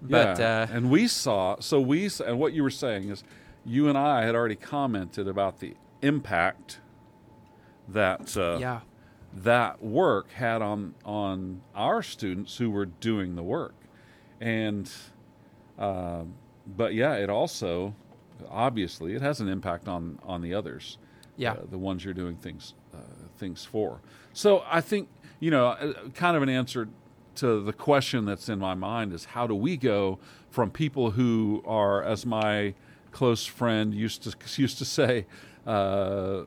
but 0.02 0.38
yeah. 0.38 0.68
uh, 0.70 0.76
and 0.76 0.92
we 0.92 1.08
saw 1.08 1.58
so 1.62 1.80
we 1.80 2.10
and 2.26 2.38
what 2.38 2.52
you 2.52 2.62
were 2.62 2.70
saying 2.70 3.10
is 3.10 3.24
you 3.66 3.90
and 3.90 3.98
I 3.98 4.24
had 4.24 4.36
already 4.36 4.56
commented 4.56 5.28
about 5.28 5.60
the 5.60 5.74
impact 6.06 6.80
that 7.88 8.36
uh, 8.38 8.58
yeah. 8.60 8.82
that 9.34 9.84
work 9.84 10.32
had 10.32 10.62
on 10.62 10.96
on 11.04 11.62
our 11.76 12.02
students 12.02 12.58
who 12.58 12.70
were 12.70 12.86
doing 12.86 13.36
the 13.36 13.44
work, 13.44 13.76
and 14.40 14.92
uh, 15.78 16.24
but 16.66 16.94
yeah, 16.94 17.14
it 17.16 17.30
also 17.30 17.96
obviously 18.50 19.14
it 19.14 19.22
has 19.22 19.40
an 19.40 19.48
impact 19.48 19.88
on 19.88 20.20
on 20.24 20.42
the 20.42 20.54
others, 20.54 20.98
yeah, 21.38 21.54
uh, 21.54 21.58
the 21.70 21.78
ones 21.78 22.04
you're 22.04 22.14
doing 22.14 22.36
things 22.36 22.74
uh, 22.94 22.98
things 23.38 23.66
for. 23.66 24.02
So 24.34 24.64
I 24.70 24.82
think 24.82 25.10
you 25.40 25.52
know, 25.52 25.68
uh, 25.68 25.94
kind 26.14 26.38
of 26.38 26.44
an 26.44 26.50
answer 26.50 26.88
to 27.36 27.62
the 27.62 27.74
question 27.74 28.26
that's 28.26 28.50
in 28.50 28.60
my 28.60 28.74
mind 28.74 29.14
is 29.14 29.26
how 29.26 29.46
do 29.46 29.56
we 29.56 29.78
go 29.78 30.20
from 30.50 30.72
people 30.72 31.12
who 31.12 31.62
are, 31.66 32.02
as 32.02 32.26
my 32.26 32.74
close 33.12 33.46
friend 33.46 33.94
used 33.94 34.24
to 34.24 34.36
used 34.62 34.78
to 34.78 34.86
say, 34.86 35.26
uh, 35.66 36.44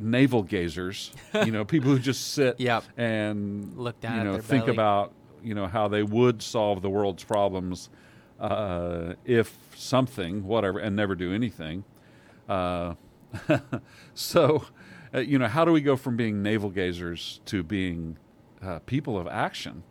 navel 0.00 0.44
gazers. 0.44 1.10
You 1.44 1.52
know, 1.52 1.64
people 1.64 1.90
who 1.90 1.98
just 1.98 2.32
sit 2.32 2.56
yep. 2.60 2.84
and 2.96 3.76
look 3.76 4.00
down, 4.00 4.18
you 4.18 4.24
know, 4.24 4.38
think 4.38 4.64
belly. 4.66 4.76
about 4.76 5.12
you 5.42 5.54
know 5.54 5.66
how 5.66 5.88
they 5.88 6.02
would 6.02 6.42
solve 6.42 6.82
the 6.82 6.90
world's 6.90 7.24
problems 7.24 7.90
uh, 8.40 9.14
if 9.24 9.56
something, 9.74 10.44
whatever, 10.44 10.78
and 10.78 10.96
never 10.96 11.14
do 11.14 11.32
anything. 11.32 11.84
Uh, 12.48 12.94
so, 14.14 14.64
uh, 15.14 15.20
you 15.20 15.38
know, 15.38 15.48
how 15.48 15.64
do 15.64 15.72
we 15.72 15.80
go 15.80 15.96
from 15.96 16.16
being 16.16 16.42
navel 16.42 16.70
gazers 16.70 17.40
to 17.46 17.62
being 17.62 18.18
uh, 18.62 18.78
people 18.80 19.18
of 19.18 19.26
action? 19.26 19.82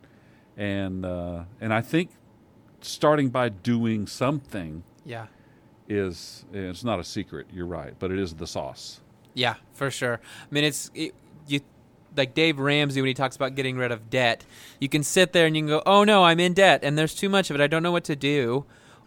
and 0.56 1.04
uh, 1.04 1.44
and 1.60 1.72
I 1.72 1.80
think 1.80 2.10
starting 2.80 3.30
by 3.30 3.48
doing 3.48 4.06
something, 4.06 4.82
yeah, 5.04 5.26
is 5.88 6.44
it's 6.52 6.84
not 6.84 6.98
a 6.98 7.04
secret. 7.04 7.46
You're 7.52 7.66
right, 7.66 7.94
but 7.98 8.10
it 8.10 8.18
is 8.18 8.34
the 8.34 8.46
sauce. 8.46 9.00
Yeah, 9.34 9.54
for 9.72 9.90
sure. 9.90 10.20
I 10.22 10.54
mean, 10.54 10.64
it's 10.64 10.90
it, 10.94 11.14
you 11.46 11.60
like 12.16 12.34
Dave 12.34 12.58
Ramsey 12.58 13.00
when 13.00 13.08
he 13.08 13.14
talks 13.14 13.36
about 13.36 13.54
getting 13.54 13.76
rid 13.76 13.92
of 13.92 14.10
debt. 14.10 14.44
You 14.80 14.88
can 14.88 15.02
sit 15.02 15.32
there 15.32 15.46
and 15.46 15.56
you 15.56 15.62
can 15.62 15.68
go, 15.68 15.82
"Oh 15.86 16.04
no, 16.04 16.24
I'm 16.24 16.40
in 16.40 16.54
debt 16.54 16.80
and 16.82 16.96
there's 16.96 17.14
too 17.14 17.28
much 17.28 17.50
of 17.50 17.56
it. 17.56 17.62
I 17.62 17.66
don't 17.66 17.82
know 17.82 17.92
what 17.92 18.04
to 18.04 18.16
do." 18.16 18.64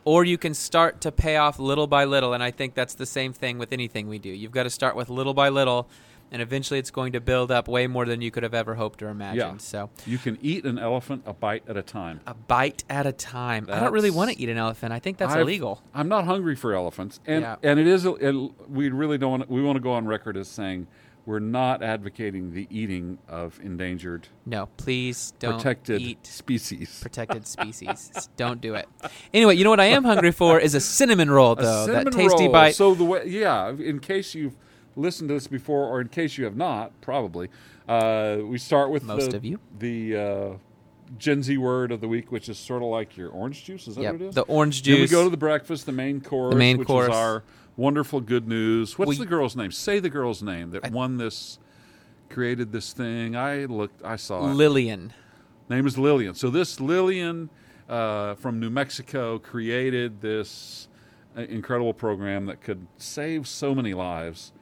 Or 0.08 0.24
you 0.24 0.38
can 0.38 0.54
start 0.54 1.02
to 1.02 1.12
pay 1.12 1.36
off 1.36 1.58
little 1.58 1.88
by 1.88 2.06
little, 2.06 2.34
and 2.34 2.44
I 2.44 2.52
think 2.52 2.76
that's 2.76 2.94
the 2.94 3.08
same 3.08 3.34
thing 3.34 3.58
with 3.58 3.74
anything 3.74 4.08
we 4.08 4.20
do. 4.20 4.30
You've 4.30 4.52
got 4.52 4.64
to 4.64 4.70
start 4.70 4.96
with 4.96 5.10
little 5.10 5.34
by 5.34 5.50
little, 5.50 5.90
and 6.32 6.42
eventually 6.42 6.80
it's 6.80 6.92
going 6.92 7.14
to 7.14 7.22
build 7.22 7.52
up 7.52 7.68
way 7.68 7.88
more 7.88 8.06
than 8.06 8.22
you 8.22 8.32
could 8.32 8.44
have 8.44 8.54
ever 8.54 8.76
hoped 8.76 9.02
or 9.02 9.10
imagined. 9.10 9.38
Yeah. 9.54 9.58
So, 9.58 9.90
You 10.06 10.18
can 10.18 10.38
eat 10.42 10.66
an 10.66 10.78
elephant 10.80 11.24
a 11.26 11.34
bite 11.34 11.64
at 11.68 11.78
a 11.78 11.82
time. 11.82 12.20
a 12.28 12.34
bite 12.34 12.84
at 12.90 13.06
a 13.06 13.12
time. 13.12 13.68
I 13.72 13.80
don't 13.80 13.94
really 13.94 14.12
want 14.12 14.32
to 14.32 14.40
eat 14.42 14.50
an 14.50 14.58
elephant. 14.58 14.92
I 14.94 15.00
think 15.00 15.18
that's 15.18 15.34
I've- 15.34 15.42
illegal. 15.42 15.82
I'm 15.94 16.08
not 16.10 16.26
hungry 16.26 16.56
for 16.56 16.74
elephants, 16.74 17.20
and 17.26 17.42
Yeah. 17.44 17.56
and 17.64 17.80
it 17.80 17.88
is. 17.88 18.06
It, 18.06 18.36
we 18.70 18.90
really 18.90 19.18
don't. 19.18 19.32
Want 19.32 19.50
we 19.50 19.62
want 19.62 19.76
to 19.78 19.82
go 19.82 19.92
on 19.94 20.06
record 20.08 20.38
as 20.38 20.48
saying 20.48 20.88
we're 21.26 21.40
not 21.40 21.82
advocating 21.82 22.52
the 22.54 22.68
eating 22.70 23.18
of 23.28 23.60
endangered, 23.64 24.28
No, 24.46 24.68
please 24.78 25.34
don't 25.40 25.56
protected 25.56 26.00
eat 26.00 26.28
species. 26.28 27.00
protected 27.02 27.48
species. 27.48 28.30
Don't 28.38 28.62
do 28.62 28.76
it. 28.76 28.88
Anyway, 29.34 29.56
you 29.56 29.64
know 29.64 29.72
what 29.72 29.80
I 29.80 29.86
am 29.86 30.04
hungry 30.04 30.32
for 30.32 30.60
is 30.60 30.76
a 30.76 30.80
cinnamon 30.80 31.32
roll, 31.32 31.56
though. 31.56 31.86
cinnamon 31.88 32.06
that 32.06 32.14
tasty 32.14 32.44
roll. 32.44 32.52
bite. 32.52 32.76
So 32.76 32.94
the 32.94 33.06
way, 33.06 33.24
yeah. 33.28 33.70
In 33.72 34.00
case 34.02 34.36
you've 34.36 34.56
listened 34.96 35.30
to 35.30 35.34
this 35.36 35.48
before, 35.48 35.88
or 35.88 36.02
in 36.02 36.08
case 36.08 36.38
you 36.38 36.46
have 36.46 36.56
not, 36.56 36.92
probably 37.02 37.50
uh, 37.88 38.38
we 38.44 38.58
start 38.58 38.90
with 38.90 39.04
Most 39.04 39.32
the, 39.32 39.38
of 39.38 39.46
you. 39.46 39.60
the 39.80 40.18
uh, 40.18 40.50
Gen 41.18 41.44
Z 41.44 41.58
word 41.58 41.92
of 41.92 42.02
the 42.02 42.08
week, 42.08 42.32
which 42.32 42.50
is 42.50 42.58
sort 42.58 42.82
of 42.82 42.90
like 42.90 43.16
your 43.18 43.30
orange 43.30 43.64
juice. 43.64 43.88
Is 43.88 43.96
that 43.96 44.02
Yep, 44.02 44.12
what 44.14 44.22
it 44.22 44.26
is? 44.30 44.36
the 44.36 44.42
orange 44.44 44.82
Then 44.84 45.02
we 45.02 45.08
go 45.08 45.24
to 45.24 45.30
the 45.30 45.38
breakfast, 45.38 45.86
the 45.86 45.92
main 45.92 46.22
course, 46.22 46.54
the 46.54 46.58
main 46.60 46.78
which 46.78 46.88
course. 46.88 47.10
is 47.10 47.16
our 47.16 47.44
wonderful 47.78 48.22
good 48.22 48.48
news. 48.48 48.98
What's 48.98 49.10
We- 49.10 49.18
the 49.18 49.26
girl's 49.26 49.56
name? 49.56 49.72
Say 49.72 50.00
the 50.00 50.10
girl's 50.10 50.42
name 50.42 50.72
that 50.72 50.86
I- 50.86 50.90
won 50.90 51.18
this, 51.18 51.60
created 52.30 52.72
this 52.72 52.94
thing. 52.94 53.36
I 53.36 53.66
looked, 53.66 54.04
I 54.04 54.16
saw 54.16 54.50
it. 54.50 54.54
Lillian. 54.56 55.14
Name 55.70 55.86
is 55.88 55.98
Lillian. 55.98 56.36
So 56.36 56.50
this 56.50 56.80
Lillian 56.80 57.50
uh, 57.90 58.34
from 58.36 58.60
New 58.60 58.70
Mexico 58.70 59.38
created 59.40 60.22
this 60.22 60.88
uh, 61.38 61.42
incredible 61.42 61.94
program 61.94 62.46
that 62.48 62.62
could 62.62 62.88
save 62.98 63.48
so 63.48 63.76
many 63.76 63.94
lives 63.94 64.54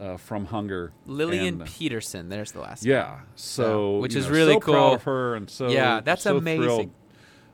uh, 0.00 0.16
from 0.16 0.46
hunger. 0.46 0.92
Lillian 1.06 1.60
And, 1.60 1.64
Petersen. 1.66 2.28
There's 2.28 2.52
the 2.52 2.60
last. 2.60 2.82
One. 2.84 2.90
Yeah. 2.90 3.18
So 3.36 3.98
which 3.98 4.14
is 4.16 4.26
know, 4.26 4.32
really 4.32 4.52
so 4.54 4.60
cool. 4.60 4.74
Proud 4.74 4.94
of 4.94 5.02
her, 5.04 5.34
and 5.36 5.50
so 5.50 5.68
Yeah, 5.68 6.00
that's 6.00 6.22
so 6.22 6.36
amazing. 6.38 6.62
thrilled, 6.62 6.90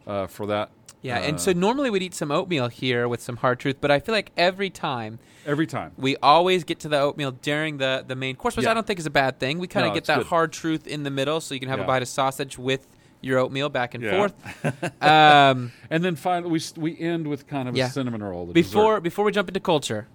uh, 0.06 0.26
for 0.28 0.46
that. 0.46 0.70
Yeah, 1.02 1.18
and 1.18 1.37
uh, 1.37 1.38
so 1.38 1.52
normally 1.52 1.90
we'd 1.90 2.02
eat 2.02 2.14
some 2.14 2.32
oatmeal 2.32 2.68
here 2.68 3.06
with 3.06 3.20
some 3.20 3.37
hard 3.37 3.61
truth, 3.61 3.76
but 3.80 3.90
I 3.92 4.00
feel 4.00 4.14
like 4.14 4.32
every 4.37 4.70
time 4.70 5.18
every 5.44 5.66
time. 5.66 5.92
we 5.96 6.16
always 6.16 6.64
get 6.64 6.80
to 6.80 6.88
the 6.88 6.98
oatmeal 6.98 7.30
during 7.32 7.76
the 7.78 8.04
the 8.06 8.16
main 8.16 8.35
course, 8.37 8.56
which 8.56 8.64
Yeah. 8.64 8.72
I 8.72 8.74
don't 8.74 8.87
think 8.87 8.98
is 8.98 9.06
a 9.06 9.11
bad 9.11 9.38
thing. 9.38 9.59
We 9.59 9.68
kind 9.68 9.87
of 9.87 9.90
No, 9.90 9.94
get 9.94 10.04
that 10.06 10.18
good. 10.18 10.26
hard 10.26 10.52
truth 10.52 10.87
in 10.87 11.02
the 11.04 11.11
middle, 11.11 11.40
so 11.40 11.54
you 11.54 11.61
can 11.61 11.68
have 11.68 11.80
a 11.80 11.85
bite 11.85 12.02
of 12.02 12.09
sausage 12.09 12.59
with 12.59 12.87
your 13.20 13.38
oatmeal 13.38 13.68
back 13.68 13.94
and 13.94 14.02
Yeah. 14.04 14.16
forth. 14.16 14.35
Um, 15.02 15.72
And 15.90 16.02
then 16.04 16.16
finally, 16.16 16.50
we 16.50 16.61
we 16.76 16.98
end 16.98 17.26
with 17.28 17.46
kind 17.46 17.68
of 17.68 17.76
Yeah. 17.76 17.87
a 17.87 17.90
cinnamon 17.90 18.22
roll. 18.22 18.46
before 18.46 18.94
dessert. 18.94 19.00
before 19.02 19.24
we 19.24 19.32
jump 19.32 19.48
into 19.48 19.61
culture, 19.61 20.09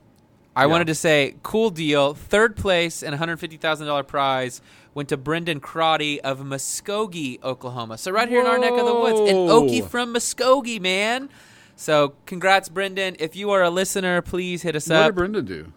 I 0.55 0.63
Yeah. 0.63 0.65
wanted 0.67 0.87
to 0.87 0.95
say 0.95 1.35
cool 1.43 1.69
deal. 1.69 2.13
Third 2.13 2.55
place 2.55 3.01
and 3.03 3.13
$150,000 3.13 4.03
prize 4.03 4.61
went 4.93 5.07
to 5.09 5.17
Brendan 5.17 5.59
Crotty 5.61 6.19
of 6.21 6.39
Muskogee, 6.41 7.41
Oklahoma. 7.43 7.97
So 7.97 8.11
right 8.11 8.27
here 8.27 8.41
in 8.41 8.47
our 8.47 8.57
neck 8.59 8.73
of 8.73 8.85
the 8.85 8.93
woods, 8.93 9.19
an 9.29 9.35
Whoa. 9.37 9.61
Okie 9.61 9.87
from 9.87 10.13
Muskogee, 10.13 10.81
man. 10.81 11.29
So 11.77 12.13
congrats, 12.25 12.67
Brendan. 12.69 13.15
If 13.19 13.35
you 13.35 13.49
are 13.51 13.63
a 13.63 13.69
listener, 13.69 14.21
please 14.21 14.61
hit 14.63 14.75
us 14.75 14.89
what 14.89 14.95
up. 14.97 15.01
What 15.01 15.07
did 15.07 15.15
Brendan 15.15 15.45
do? 15.45 15.73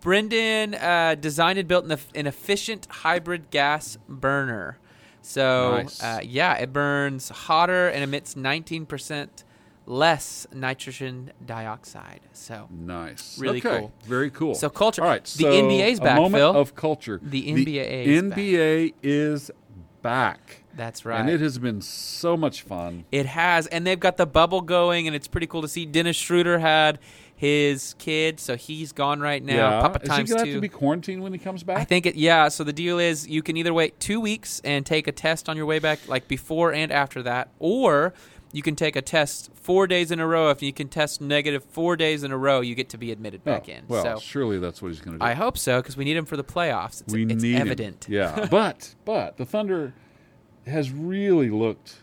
Brendan 0.00 0.74
uh, 0.74 1.14
designed 1.18 1.58
and 1.58 1.68
built 1.68 1.84
an, 1.84 1.98
an 2.14 2.26
efficient 2.26 2.86
hybrid 2.90 3.50
gas 3.50 3.96
burner. 4.08 4.78
So, 5.22 5.76
Nice. 5.82 6.02
uh, 6.02 6.20
yeah, 6.22 6.54
it 6.56 6.72
burns 6.72 7.30
hotter 7.30 7.88
and 7.88 8.04
emits 8.04 8.34
19% 8.34 9.28
less 9.86 10.46
nitrogen 10.52 11.32
dioxide. 11.44 12.20
So, 12.32 12.68
Nice. 12.70 13.38
Really 13.38 13.58
okay. 13.58 13.80
cool. 13.80 13.92
Very 14.04 14.30
cool. 14.30 14.54
So 14.54 14.68
culture. 14.70 15.02
All 15.02 15.08
right. 15.08 15.26
so 15.26 15.46
The 15.48 15.56
NBA's 15.56 16.00
back, 16.00 16.16
moment 16.16 16.40
Phil. 16.40 16.56
of 16.56 16.74
culture. 16.74 17.20
The 17.22 17.42
NBA 17.42 18.06
is 18.06 18.22
back. 18.30 18.38
NBA 18.38 18.94
is 19.02 19.50
back. 20.02 20.62
that's 20.76 21.04
right. 21.04 21.20
And 21.20 21.30
it 21.30 21.40
has 21.40 21.58
been 21.58 21.80
so 21.80 22.36
much 22.36 22.62
fun. 22.62 23.04
It 23.12 23.26
has, 23.26 23.66
and 23.68 23.86
they've 23.86 24.00
got 24.00 24.16
the 24.16 24.26
bubble 24.26 24.60
going, 24.60 25.06
and 25.06 25.14
it's 25.16 25.28
pretty 25.28 25.46
cool 25.46 25.62
to 25.62 25.68
see. 25.68 25.86
Dennis 25.86 26.16
Schroeder 26.16 26.58
had 26.58 26.98
his 27.36 27.94
kid, 27.98 28.38
so 28.38 28.56
he's 28.56 28.92
gone 28.92 29.20
right 29.20 29.42
now. 29.42 29.54
yeah. 29.54 29.80
Papa 29.80 30.00
is 30.02 30.08
times 30.08 30.28
he 30.28 30.34
gonna 30.34 30.44
two. 30.44 30.50
have 30.50 30.56
to 30.58 30.60
be 30.60 30.68
quarantined 30.68 31.22
when 31.22 31.32
he 31.32 31.38
comes 31.38 31.62
back? 31.62 31.78
I 31.78 31.84
think 31.84 32.06
it. 32.06 32.14
Yeah. 32.16 32.48
So 32.48 32.64
the 32.64 32.72
deal 32.72 32.98
is, 32.98 33.26
you 33.26 33.42
can 33.42 33.56
either 33.56 33.72
wait 33.74 33.98
two 33.98 34.20
weeks 34.20 34.60
and 34.64 34.84
take 34.86 35.08
a 35.08 35.12
test 35.12 35.48
on 35.48 35.56
your 35.56 35.66
way 35.66 35.78
back, 35.78 36.06
like 36.08 36.28
before 36.28 36.72
and 36.72 36.92
after 36.92 37.22
that, 37.22 37.48
or 37.58 38.14
you 38.54 38.62
can 38.62 38.76
take 38.76 38.94
a 38.94 39.02
test 39.02 39.50
four 39.52 39.88
days 39.88 40.12
in 40.12 40.20
a 40.20 40.26
row. 40.28 40.48
If 40.50 40.62
you 40.62 40.72
can 40.72 40.86
test 40.86 41.20
negative 41.20 41.64
four 41.64 41.96
days 41.96 42.22
in 42.22 42.30
a 42.30 42.38
row, 42.38 42.60
you 42.60 42.76
get 42.76 42.88
to 42.90 42.96
be 42.98 43.10
admitted 43.10 43.40
Oh, 43.44 43.50
back 43.50 43.68
in. 43.68 43.82
Well, 43.88 44.02
so 44.04 44.18
surely 44.20 44.60
that's 44.60 44.80
what 44.80 44.88
he's 44.92 45.00
going 45.00 45.14
to 45.14 45.18
do. 45.18 45.24
I 45.24 45.34
hope 45.34 45.58
so 45.58 45.82
because 45.82 45.96
we 45.96 46.04
need 46.04 46.16
him 46.16 46.24
for 46.24 46.36
the 46.36 46.44
playoffs. 46.44 47.00
It's, 47.00 47.12
we 47.12 47.24
it's 47.26 47.42
need 47.42 47.56
him. 47.56 47.60
evident. 47.62 48.06
Yeah. 48.08 48.46
but 48.50 48.94
but 49.04 49.38
the 49.38 49.44
Thunder 49.44 49.92
has 50.68 50.92
really 50.92 51.50
looked 51.50 51.96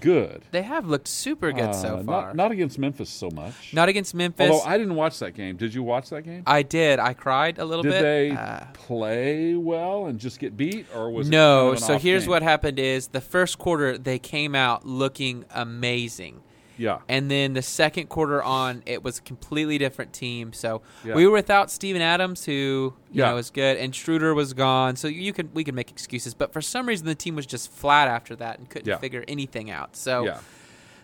good. 0.00 0.42
They 0.50 0.62
have 0.62 0.86
looked 0.86 1.08
super 1.08 1.52
good 1.52 1.74
so 1.74 1.96
Uh, 1.96 2.02
far. 2.04 2.26
Not, 2.28 2.36
not 2.36 2.50
against 2.52 2.78
Memphis 2.78 3.10
so 3.10 3.30
much. 3.30 3.72
Not 3.72 3.88
against 3.88 4.14
Memphis. 4.14 4.50
Although 4.50 4.64
I 4.64 4.78
didn't 4.78 4.94
watch 4.94 5.18
that 5.18 5.34
game. 5.34 5.56
Did 5.56 5.74
you 5.74 5.82
watch 5.82 6.10
that 6.10 6.22
game? 6.22 6.42
I 6.46 6.62
did. 6.62 6.98
I 6.98 7.12
cried 7.14 7.58
a 7.58 7.64
little 7.64 7.82
bit. 7.82 7.90
Did 7.92 8.02
bit. 8.02 8.02
they 8.02 8.30
Uh, 8.36 8.64
play 8.72 9.54
well 9.54 10.06
and 10.06 10.18
just 10.18 10.38
get 10.38 10.56
beat, 10.56 10.86
or 10.94 11.10
was 11.10 11.28
it 11.28 11.30
no. 11.30 11.36
kind 11.36 11.68
of 11.68 11.74
an 11.74 11.80
so 11.88 11.94
off 11.96 12.02
here's 12.02 12.22
game? 12.24 12.30
what 12.30 12.42
happened: 12.42 12.78
is 12.78 13.08
the 13.08 13.20
first 13.20 13.58
quarter 13.58 13.98
they 13.98 14.18
came 14.18 14.54
out 14.54 14.86
looking 14.86 15.44
amazing, 15.54 16.40
Yeah, 16.76 16.98
and 17.08 17.30
then 17.30 17.52
the 17.54 17.62
second 17.62 18.08
quarter 18.08 18.42
on 18.42 18.82
it 18.86 19.02
was 19.04 19.18
a 19.18 19.22
completely 19.22 19.78
different 19.78 20.12
team. 20.12 20.52
So 20.52 20.82
Yeah. 21.04 21.14
we 21.14 21.26
were 21.26 21.32
without 21.32 21.70
Steven 21.70 22.02
Adams, 22.02 22.44
who 22.44 22.94
you 23.12 23.20
Yeah. 23.22 23.30
know 23.30 23.36
was 23.36 23.50
good, 23.50 23.76
and 23.76 23.94
Schroeder 23.94 24.34
was 24.34 24.52
gone. 24.54 24.96
So 24.96 25.06
you 25.08 25.32
can 25.32 25.50
we 25.54 25.62
can 25.64 25.74
make 25.74 25.90
excuses, 25.90 26.34
but 26.34 26.52
for 26.52 26.60
some 26.60 26.86
reason 26.86 27.06
the 27.06 27.14
team 27.14 27.36
was 27.36 27.46
just 27.46 27.70
flat 27.72 28.08
after 28.08 28.34
that 28.36 28.58
and 28.58 28.68
couldn't 28.68 28.88
Yeah. 28.88 28.98
figure 28.98 29.24
anything 29.28 29.70
out. 29.70 29.94
So 29.96 30.24
yeah. 30.24 30.38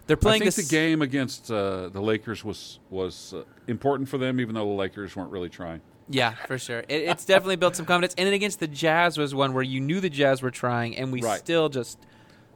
they're 0.06 0.16
I 0.16 0.20
playing 0.20 0.40
think 0.42 0.54
this 0.54 0.68
the 0.68 0.76
game 0.76 1.02
against 1.02 1.50
uh, 1.50 1.88
the 1.88 2.00
Lakers 2.00 2.44
was 2.44 2.80
was 2.90 3.33
uh, 3.35 3.42
important 3.68 4.09
for 4.09 4.18
them, 4.18 4.40
even 4.40 4.54
though 4.54 4.66
the 4.66 4.72
Lakers 4.74 5.14
weren't 5.14 5.30
really 5.30 5.48
trying. 5.48 5.80
Yeah, 6.12 6.35
for 6.48 6.59
sure. 6.59 6.80
It, 6.88 7.02
it's 7.02 7.24
definitely 7.24 7.54
built 7.54 7.76
some 7.76 7.87
confidence. 7.87 8.14
And 8.18 8.26
then 8.26 8.35
against 8.35 8.59
the 8.59 8.66
Jazz 8.66 9.16
was 9.16 9.33
one 9.33 9.54
where 9.54 9.62
you 9.62 9.78
knew 9.80 10.00
the 10.00 10.11
Jazz 10.11 10.42
were 10.42 10.50
trying, 10.50 10.96
and 10.96 11.12
we 11.12 11.22
Right. 11.22 11.38
still 11.38 11.68
just 11.68 11.98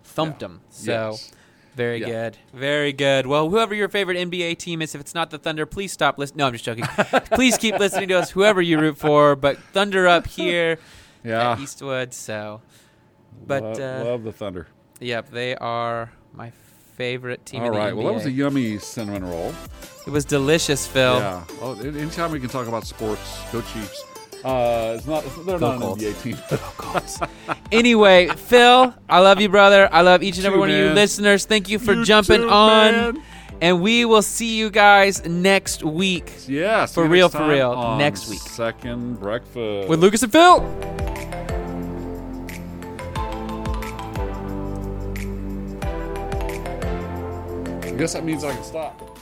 thumped 0.02 0.40
them. 0.40 0.60
So 0.70 1.10
Yes. 1.12 1.30
Very 1.74 2.00
Yeah. 2.00 2.06
good, 2.06 2.38
very 2.52 2.92
good. 2.92 3.26
Well, 3.26 3.50
whoever 3.50 3.74
your 3.74 3.88
favorite 3.88 4.16
NBA 4.16 4.54
team 4.58 4.80
is, 4.82 4.94
if 4.94 5.00
it's 5.00 5.14
not 5.14 5.30
the 5.30 5.38
Thunder, 5.38 5.66
please 5.66 5.92
stop 5.92 6.18
listening. 6.18 6.38
No, 6.38 6.46
I'm 6.46 6.52
just 6.52 6.64
joking. 6.64 6.84
please 7.32 7.58
keep 7.58 7.78
listening 7.78 8.08
to 8.08 8.14
us, 8.14 8.30
whoever 8.30 8.62
you 8.62 8.78
root 8.78 8.96
for. 8.98 9.36
But 9.36 9.58
Thunder 9.72 10.06
up 10.06 10.26
here 10.38 10.78
Yeah, 11.24 11.52
at 11.52 11.60
Eastwood. 11.60 12.14
So, 12.14 12.62
but 13.46 13.62
love, 13.62 13.80
uh, 13.80 14.04
love 14.04 14.22
the 14.24 14.32
Thunder. 14.32 14.66
yep, 15.00 15.30
they 15.30 15.56
are 15.56 16.12
my 16.32 16.52
favorite 16.96 17.44
team. 17.44 17.60
All 17.60 17.66
in 17.66 17.72
the 17.72 17.78
right, 17.78 17.96
well 17.96 18.06
that 18.06 18.14
was 18.14 18.26
a 18.26 18.30
yummy 18.30 18.78
cinnamon 18.78 19.24
roll. 19.24 19.52
it 20.06 20.10
was 20.10 20.24
delicious, 20.24 20.86
Phil. 20.86 21.18
Yeah. 21.18 21.44
Well, 21.60 21.80
anytime 21.80 22.30
we 22.30 22.38
can 22.40 22.48
talk 22.48 22.68
about 22.68 22.86
sports, 22.86 23.40
go 23.50 23.60
Chiefs. 23.62 24.04
Uh, 24.44 24.94
it's 24.96 25.06
not. 25.06 25.24
They're 25.46 25.58
Go 25.58 25.72
not 25.72 25.74
an 25.76 25.80
Colts. 25.80 26.02
NBA 26.04 26.22
team. 26.22 27.28
Anyway, 27.72 28.28
Phil, 28.28 28.94
I 29.08 29.18
love 29.20 29.40
you, 29.40 29.48
brother. 29.48 29.88
I 29.92 30.02
love 30.02 30.22
each 30.22 30.36
and 30.36 30.46
every 30.46 30.58
one 30.58 30.70
of 30.70 30.76
you 30.76 30.90
listeners. 30.90 31.44
Thank 31.44 31.68
you 31.68 31.78
for 31.78 31.92
You 31.94 32.04
jumping 32.04 32.42
too, 32.42 32.48
on. 32.50 32.92
man. 32.92 33.22
And 33.60 33.80
we 33.82 34.04
will 34.04 34.22
see 34.22 34.56
you 34.56 34.68
guys 34.68 35.24
next 35.24 35.82
week 35.84 36.30
Yeah, 36.46 36.86
For 36.86 37.06
real, 37.06 37.28
for 37.28 37.48
real, 37.48 37.96
next 37.96 38.28
week. 38.28 38.40
Second 38.40 39.18
breakfast 39.20 39.88
with 39.88 40.00
Lucas 40.00 40.22
and 40.22 40.30
Phil. 40.32 40.60
I 47.82 47.96
guess 47.96 48.14
that 48.14 48.24
means 48.24 48.44
I 48.44 48.52
can 48.54 48.64
stop. 48.64 49.13